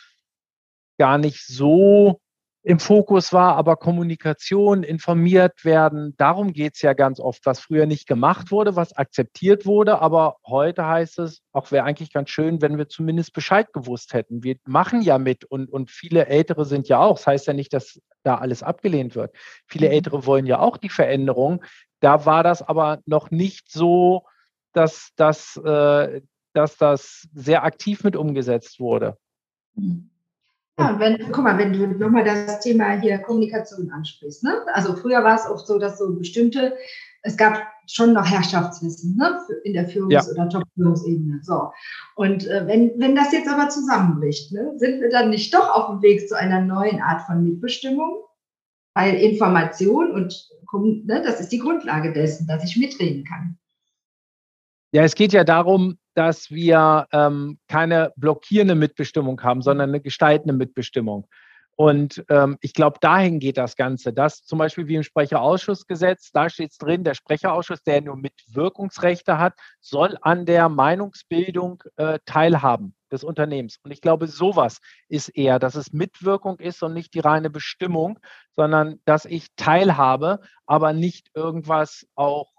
gar 0.98 1.18
nicht 1.18 1.46
so 1.46 2.20
im 2.64 2.78
Fokus 2.78 3.32
war, 3.32 3.56
aber 3.56 3.76
Kommunikation, 3.76 4.84
informiert 4.84 5.64
werden, 5.64 6.14
darum 6.16 6.52
geht 6.52 6.74
es 6.76 6.82
ja 6.82 6.92
ganz 6.92 7.18
oft, 7.18 7.44
was 7.44 7.58
früher 7.58 7.86
nicht 7.86 8.06
gemacht 8.06 8.52
wurde, 8.52 8.76
was 8.76 8.96
akzeptiert 8.96 9.66
wurde, 9.66 10.00
aber 10.00 10.36
heute 10.46 10.86
heißt 10.86 11.18
es, 11.18 11.42
auch 11.52 11.72
wäre 11.72 11.84
eigentlich 11.84 12.12
ganz 12.12 12.30
schön, 12.30 12.62
wenn 12.62 12.78
wir 12.78 12.88
zumindest 12.88 13.32
Bescheid 13.32 13.72
gewusst 13.72 14.14
hätten. 14.14 14.44
Wir 14.44 14.56
machen 14.64 15.02
ja 15.02 15.18
mit 15.18 15.44
und, 15.44 15.72
und 15.72 15.90
viele 15.90 16.26
Ältere 16.26 16.64
sind 16.64 16.88
ja 16.88 17.00
auch, 17.00 17.16
das 17.16 17.26
heißt 17.26 17.46
ja 17.48 17.52
nicht, 17.52 17.72
dass 17.72 18.00
da 18.22 18.36
alles 18.36 18.62
abgelehnt 18.62 19.16
wird. 19.16 19.34
Viele 19.66 19.88
mhm. 19.88 19.94
Ältere 19.94 20.26
wollen 20.26 20.46
ja 20.46 20.60
auch 20.60 20.76
die 20.76 20.88
Veränderung. 20.88 21.64
Da 21.98 22.26
war 22.26 22.44
das 22.44 22.62
aber 22.62 23.00
noch 23.06 23.32
nicht 23.32 23.72
so, 23.72 24.22
dass, 24.72 25.10
dass, 25.16 25.56
äh, 25.56 26.22
dass 26.52 26.76
das 26.76 27.28
sehr 27.34 27.64
aktiv 27.64 28.04
mit 28.04 28.14
umgesetzt 28.14 28.78
wurde. 28.78 29.16
Mhm. 29.74 30.11
Ja, 30.78 30.98
wenn, 30.98 31.18
guck 31.30 31.44
mal, 31.44 31.58
wenn 31.58 31.72
du 31.72 31.86
nochmal 31.86 32.24
das 32.24 32.60
Thema 32.60 32.98
hier 32.98 33.18
Kommunikation 33.18 33.90
ansprichst. 33.90 34.42
Ne? 34.42 34.62
Also 34.72 34.96
früher 34.96 35.22
war 35.22 35.34
es 35.34 35.46
oft 35.46 35.66
so, 35.66 35.78
dass 35.78 35.98
so 35.98 36.14
bestimmte, 36.14 36.76
es 37.22 37.36
gab 37.36 37.62
schon 37.86 38.14
noch 38.14 38.24
Herrschaftswissen 38.24 39.16
ne? 39.16 39.38
in 39.64 39.74
der 39.74 39.88
Führungs- 39.88 40.12
ja. 40.12 40.24
oder 40.32 40.48
Top-Führungsebene. 40.48 41.40
So. 41.42 41.70
Und 42.16 42.46
äh, 42.46 42.66
wenn, 42.66 42.92
wenn 42.98 43.14
das 43.14 43.32
jetzt 43.32 43.48
aber 43.48 43.68
zusammenbricht, 43.68 44.52
ne, 44.52 44.72
sind 44.76 45.00
wir 45.00 45.10
dann 45.10 45.30
nicht 45.30 45.52
doch 45.52 45.70
auf 45.70 45.88
dem 45.88 46.02
Weg 46.02 46.26
zu 46.26 46.36
einer 46.36 46.60
neuen 46.60 47.00
Art 47.00 47.22
von 47.22 47.44
Mitbestimmung? 47.44 48.22
Weil 48.94 49.14
Information 49.14 50.10
und 50.12 50.48
ne, 50.72 51.22
das 51.22 51.40
ist 51.40 51.50
die 51.50 51.58
Grundlage 51.58 52.12
dessen, 52.12 52.46
dass 52.46 52.64
ich 52.64 52.76
mitreden 52.76 53.24
kann. 53.24 53.58
Ja, 54.94 55.02
es 55.04 55.14
geht 55.14 55.32
ja 55.32 55.42
darum, 55.42 55.98
dass 56.14 56.50
wir 56.50 57.06
ähm, 57.12 57.58
keine 57.66 58.12
blockierende 58.16 58.74
Mitbestimmung 58.74 59.42
haben, 59.42 59.62
sondern 59.62 59.88
eine 59.88 60.02
gestaltende 60.02 60.52
Mitbestimmung. 60.52 61.26
Und 61.76 62.22
ähm, 62.28 62.58
ich 62.60 62.74
glaube, 62.74 62.98
dahin 63.00 63.40
geht 63.40 63.56
das 63.56 63.76
Ganze. 63.76 64.12
Das 64.12 64.44
zum 64.44 64.58
Beispiel 64.58 64.88
wie 64.88 64.96
im 64.96 65.02
Sprecherausschussgesetz, 65.02 66.30
da 66.32 66.50
steht 66.50 66.72
es 66.72 66.76
drin, 66.76 67.04
der 67.04 67.14
Sprecherausschuss, 67.14 67.82
der 67.82 68.02
nur 68.02 68.16
Mitwirkungsrechte 68.16 69.38
hat, 69.38 69.54
soll 69.80 70.18
an 70.20 70.44
der 70.44 70.68
Meinungsbildung 70.68 71.82
äh, 71.96 72.18
teilhaben 72.26 72.94
des 73.10 73.24
Unternehmens. 73.24 73.78
Und 73.82 73.92
ich 73.92 74.02
glaube, 74.02 74.26
sowas 74.28 74.78
ist 75.08 75.30
eher, 75.30 75.58
dass 75.58 75.74
es 75.74 75.92
Mitwirkung 75.92 76.58
ist 76.58 76.82
und 76.82 76.92
nicht 76.92 77.14
die 77.14 77.20
reine 77.20 77.48
Bestimmung, 77.48 78.18
sondern 78.54 79.00
dass 79.06 79.24
ich 79.24 79.46
teilhabe, 79.56 80.40
aber 80.66 80.92
nicht 80.92 81.30
irgendwas 81.34 82.06
auch 82.14 82.51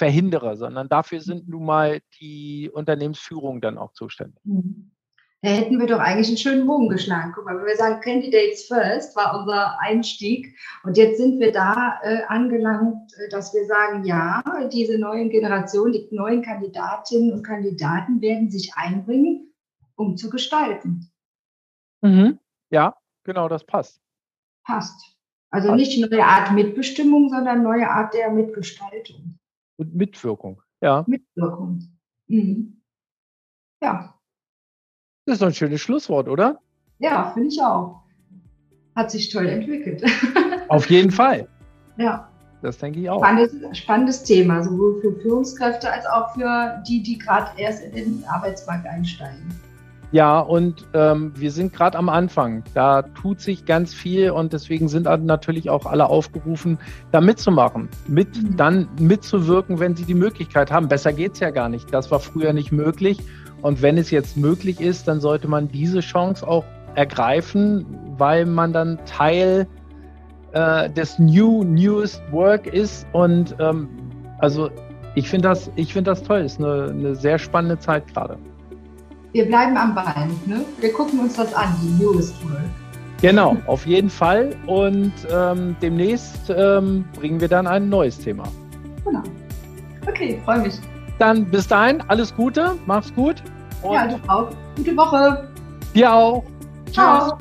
verhindere, 0.00 0.56
sondern 0.56 0.88
dafür 0.88 1.20
sind 1.20 1.46
nun 1.46 1.66
mal 1.66 2.00
die 2.20 2.70
Unternehmensführungen 2.72 3.60
dann 3.60 3.76
auch 3.76 3.92
zuständig. 3.92 4.42
Mhm. 4.44 4.90
Da 5.42 5.50
hätten 5.50 5.78
wir 5.78 5.86
doch 5.86 6.00
eigentlich 6.00 6.28
einen 6.28 6.36
schönen 6.36 6.66
Bogen 6.66 6.88
geschlagen. 6.88 7.32
Guck 7.34 7.44
mal, 7.44 7.56
wenn 7.56 7.66
wir 7.66 7.76
sagen, 7.76 8.00
Candidates 8.00 8.64
First 8.64 9.16
war 9.16 9.40
unser 9.40 9.78
Einstieg 9.80 10.54
und 10.84 10.96
jetzt 10.96 11.18
sind 11.18 11.38
wir 11.38 11.52
da 11.52 11.98
äh, 12.02 12.22
angelangt, 12.28 13.12
äh, 13.18 13.28
dass 13.30 13.54
wir 13.54 13.66
sagen, 13.66 14.04
ja, 14.04 14.42
diese 14.72 14.98
neuen 14.98 15.30
Generationen, 15.30 15.92
die 15.92 16.08
neuen 16.10 16.42
Kandidatinnen 16.42 17.32
und 17.32 17.42
Kandidaten 17.42 18.20
werden 18.20 18.50
sich 18.50 18.72
einbringen 18.74 19.50
um 20.00 20.16
zu 20.16 20.30
gestalten. 20.30 21.12
Mhm. 22.00 22.38
Ja, 22.70 22.96
genau, 23.24 23.48
das 23.48 23.64
passt. 23.64 24.00
Passt. 24.64 25.16
Also 25.50 25.74
nicht 25.74 26.00
neue 26.00 26.24
Art 26.24 26.52
Mitbestimmung, 26.52 27.28
sondern 27.28 27.62
neue 27.62 27.88
Art 27.88 28.14
der 28.14 28.30
Mitgestaltung. 28.30 29.39
Und 29.80 29.94
Mitwirkung, 29.94 30.60
ja. 30.82 31.04
Mitwirkung. 31.06 31.80
Mhm. 32.26 32.82
Ja. 33.82 34.14
Das 35.24 35.36
ist 35.36 35.40
doch 35.40 35.46
ein 35.46 35.54
schönes 35.54 35.80
Schlusswort, 35.80 36.28
oder? 36.28 36.60
Ja, 36.98 37.30
finde 37.32 37.48
ich 37.48 37.62
auch. 37.62 38.02
Hat 38.94 39.10
sich 39.10 39.30
toll 39.30 39.46
entwickelt. 39.48 40.04
Auf 40.68 40.90
jeden 40.90 41.10
Fall. 41.10 41.48
Ja. 41.96 42.30
Das 42.60 42.76
denke 42.76 43.00
ich 43.00 43.08
auch. 43.08 43.20
Spannendes, 43.20 43.78
spannendes 43.78 44.22
Thema, 44.22 44.62
sowohl 44.62 45.00
für 45.00 45.18
Führungskräfte 45.18 45.90
als 45.90 46.04
auch 46.04 46.34
für 46.34 46.82
die, 46.86 47.02
die 47.02 47.16
gerade 47.16 47.58
erst 47.58 47.82
in 47.82 47.94
den 47.94 48.24
Arbeitsmarkt 48.28 48.86
einsteigen. 48.86 49.48
Ja, 50.12 50.40
und 50.40 50.86
ähm, 50.92 51.32
wir 51.36 51.52
sind 51.52 51.72
gerade 51.72 51.96
am 51.96 52.08
Anfang. 52.08 52.64
Da 52.74 53.02
tut 53.02 53.40
sich 53.40 53.64
ganz 53.64 53.94
viel 53.94 54.30
und 54.30 54.52
deswegen 54.52 54.88
sind 54.88 55.04
natürlich 55.04 55.70
auch 55.70 55.86
alle 55.86 56.06
aufgerufen, 56.06 56.78
da 57.12 57.20
mitzumachen, 57.20 57.88
mit 58.08 58.36
mhm. 58.36 58.56
dann 58.56 58.88
mitzuwirken, 58.98 59.78
wenn 59.78 59.94
sie 59.94 60.04
die 60.04 60.14
Möglichkeit 60.14 60.72
haben. 60.72 60.88
Besser 60.88 61.12
geht 61.12 61.34
es 61.34 61.40
ja 61.40 61.50
gar 61.50 61.68
nicht. 61.68 61.94
Das 61.94 62.10
war 62.10 62.18
früher 62.18 62.52
nicht 62.52 62.72
möglich. 62.72 63.18
Und 63.62 63.82
wenn 63.82 63.98
es 63.98 64.10
jetzt 64.10 64.36
möglich 64.36 64.80
ist, 64.80 65.06
dann 65.06 65.20
sollte 65.20 65.46
man 65.46 65.68
diese 65.68 66.00
Chance 66.00 66.46
auch 66.46 66.64
ergreifen, 66.96 67.86
weil 68.16 68.46
man 68.46 68.72
dann 68.72 68.98
Teil 69.04 69.68
äh, 70.52 70.90
des 70.90 71.20
New 71.20 71.62
Newest 71.62 72.20
Work 72.32 72.66
ist. 72.66 73.06
Und 73.12 73.54
ähm, 73.60 73.88
also 74.38 74.70
ich 75.14 75.28
finde 75.28 75.48
das, 75.48 75.70
ich 75.76 75.92
finde 75.92 76.10
das 76.10 76.24
toll. 76.24 76.40
Ist 76.40 76.58
eine, 76.58 76.90
eine 76.90 77.14
sehr 77.14 77.38
spannende 77.38 77.78
Zeit 77.78 78.12
gerade. 78.12 78.38
Wir 79.32 79.46
bleiben 79.46 79.76
am 79.76 79.94
Ball. 79.94 80.28
Ne? 80.46 80.64
Wir 80.80 80.92
gucken 80.92 81.20
uns 81.20 81.36
das 81.36 81.54
an, 81.54 81.74
die 81.82 82.02
Newest 82.02 82.34
Work. 82.44 82.62
Genau, 83.22 83.56
auf 83.66 83.86
jeden 83.86 84.10
Fall. 84.10 84.56
Und 84.66 85.12
ähm, 85.30 85.76
demnächst 85.82 86.50
ähm, 86.50 87.04
bringen 87.14 87.40
wir 87.40 87.48
dann 87.48 87.66
ein 87.66 87.88
neues 87.88 88.18
Thema. 88.18 88.44
Genau. 89.04 89.22
Okay, 90.08 90.40
freue 90.44 90.60
mich. 90.60 90.74
Dann 91.18 91.44
bis 91.44 91.68
dahin, 91.68 92.00
alles 92.08 92.34
Gute, 92.34 92.76
mach's 92.86 93.12
gut. 93.14 93.42
ja, 93.84 94.06
du 94.06 94.16
auch. 94.26 94.48
Gute 94.76 94.96
Woche. 94.96 95.48
Dir 95.94 96.12
auch. 96.12 96.44
Ciao. 96.92 97.38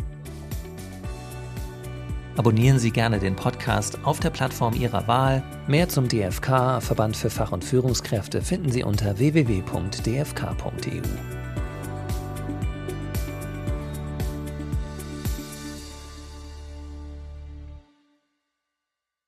Abonnieren 2.36 2.80
Sie 2.80 2.92
gerne 2.92 3.20
den 3.20 3.36
Podcast 3.36 4.00
auf 4.04 4.20
der 4.20 4.30
Plattform 4.30 4.74
Ihrer 4.74 5.08
Wahl. 5.08 5.44
Mehr 5.68 5.90
zum 5.90 6.08
DFK, 6.08 6.82
Verband 6.82 7.18
für 7.18 7.30
Fach- 7.30 7.52
und 7.52 7.64
Führungskräfte, 7.64 8.42
finden 8.42 8.72
Sie 8.72 8.84
unter 8.84 9.18
www.dfk.eu. 9.18 11.39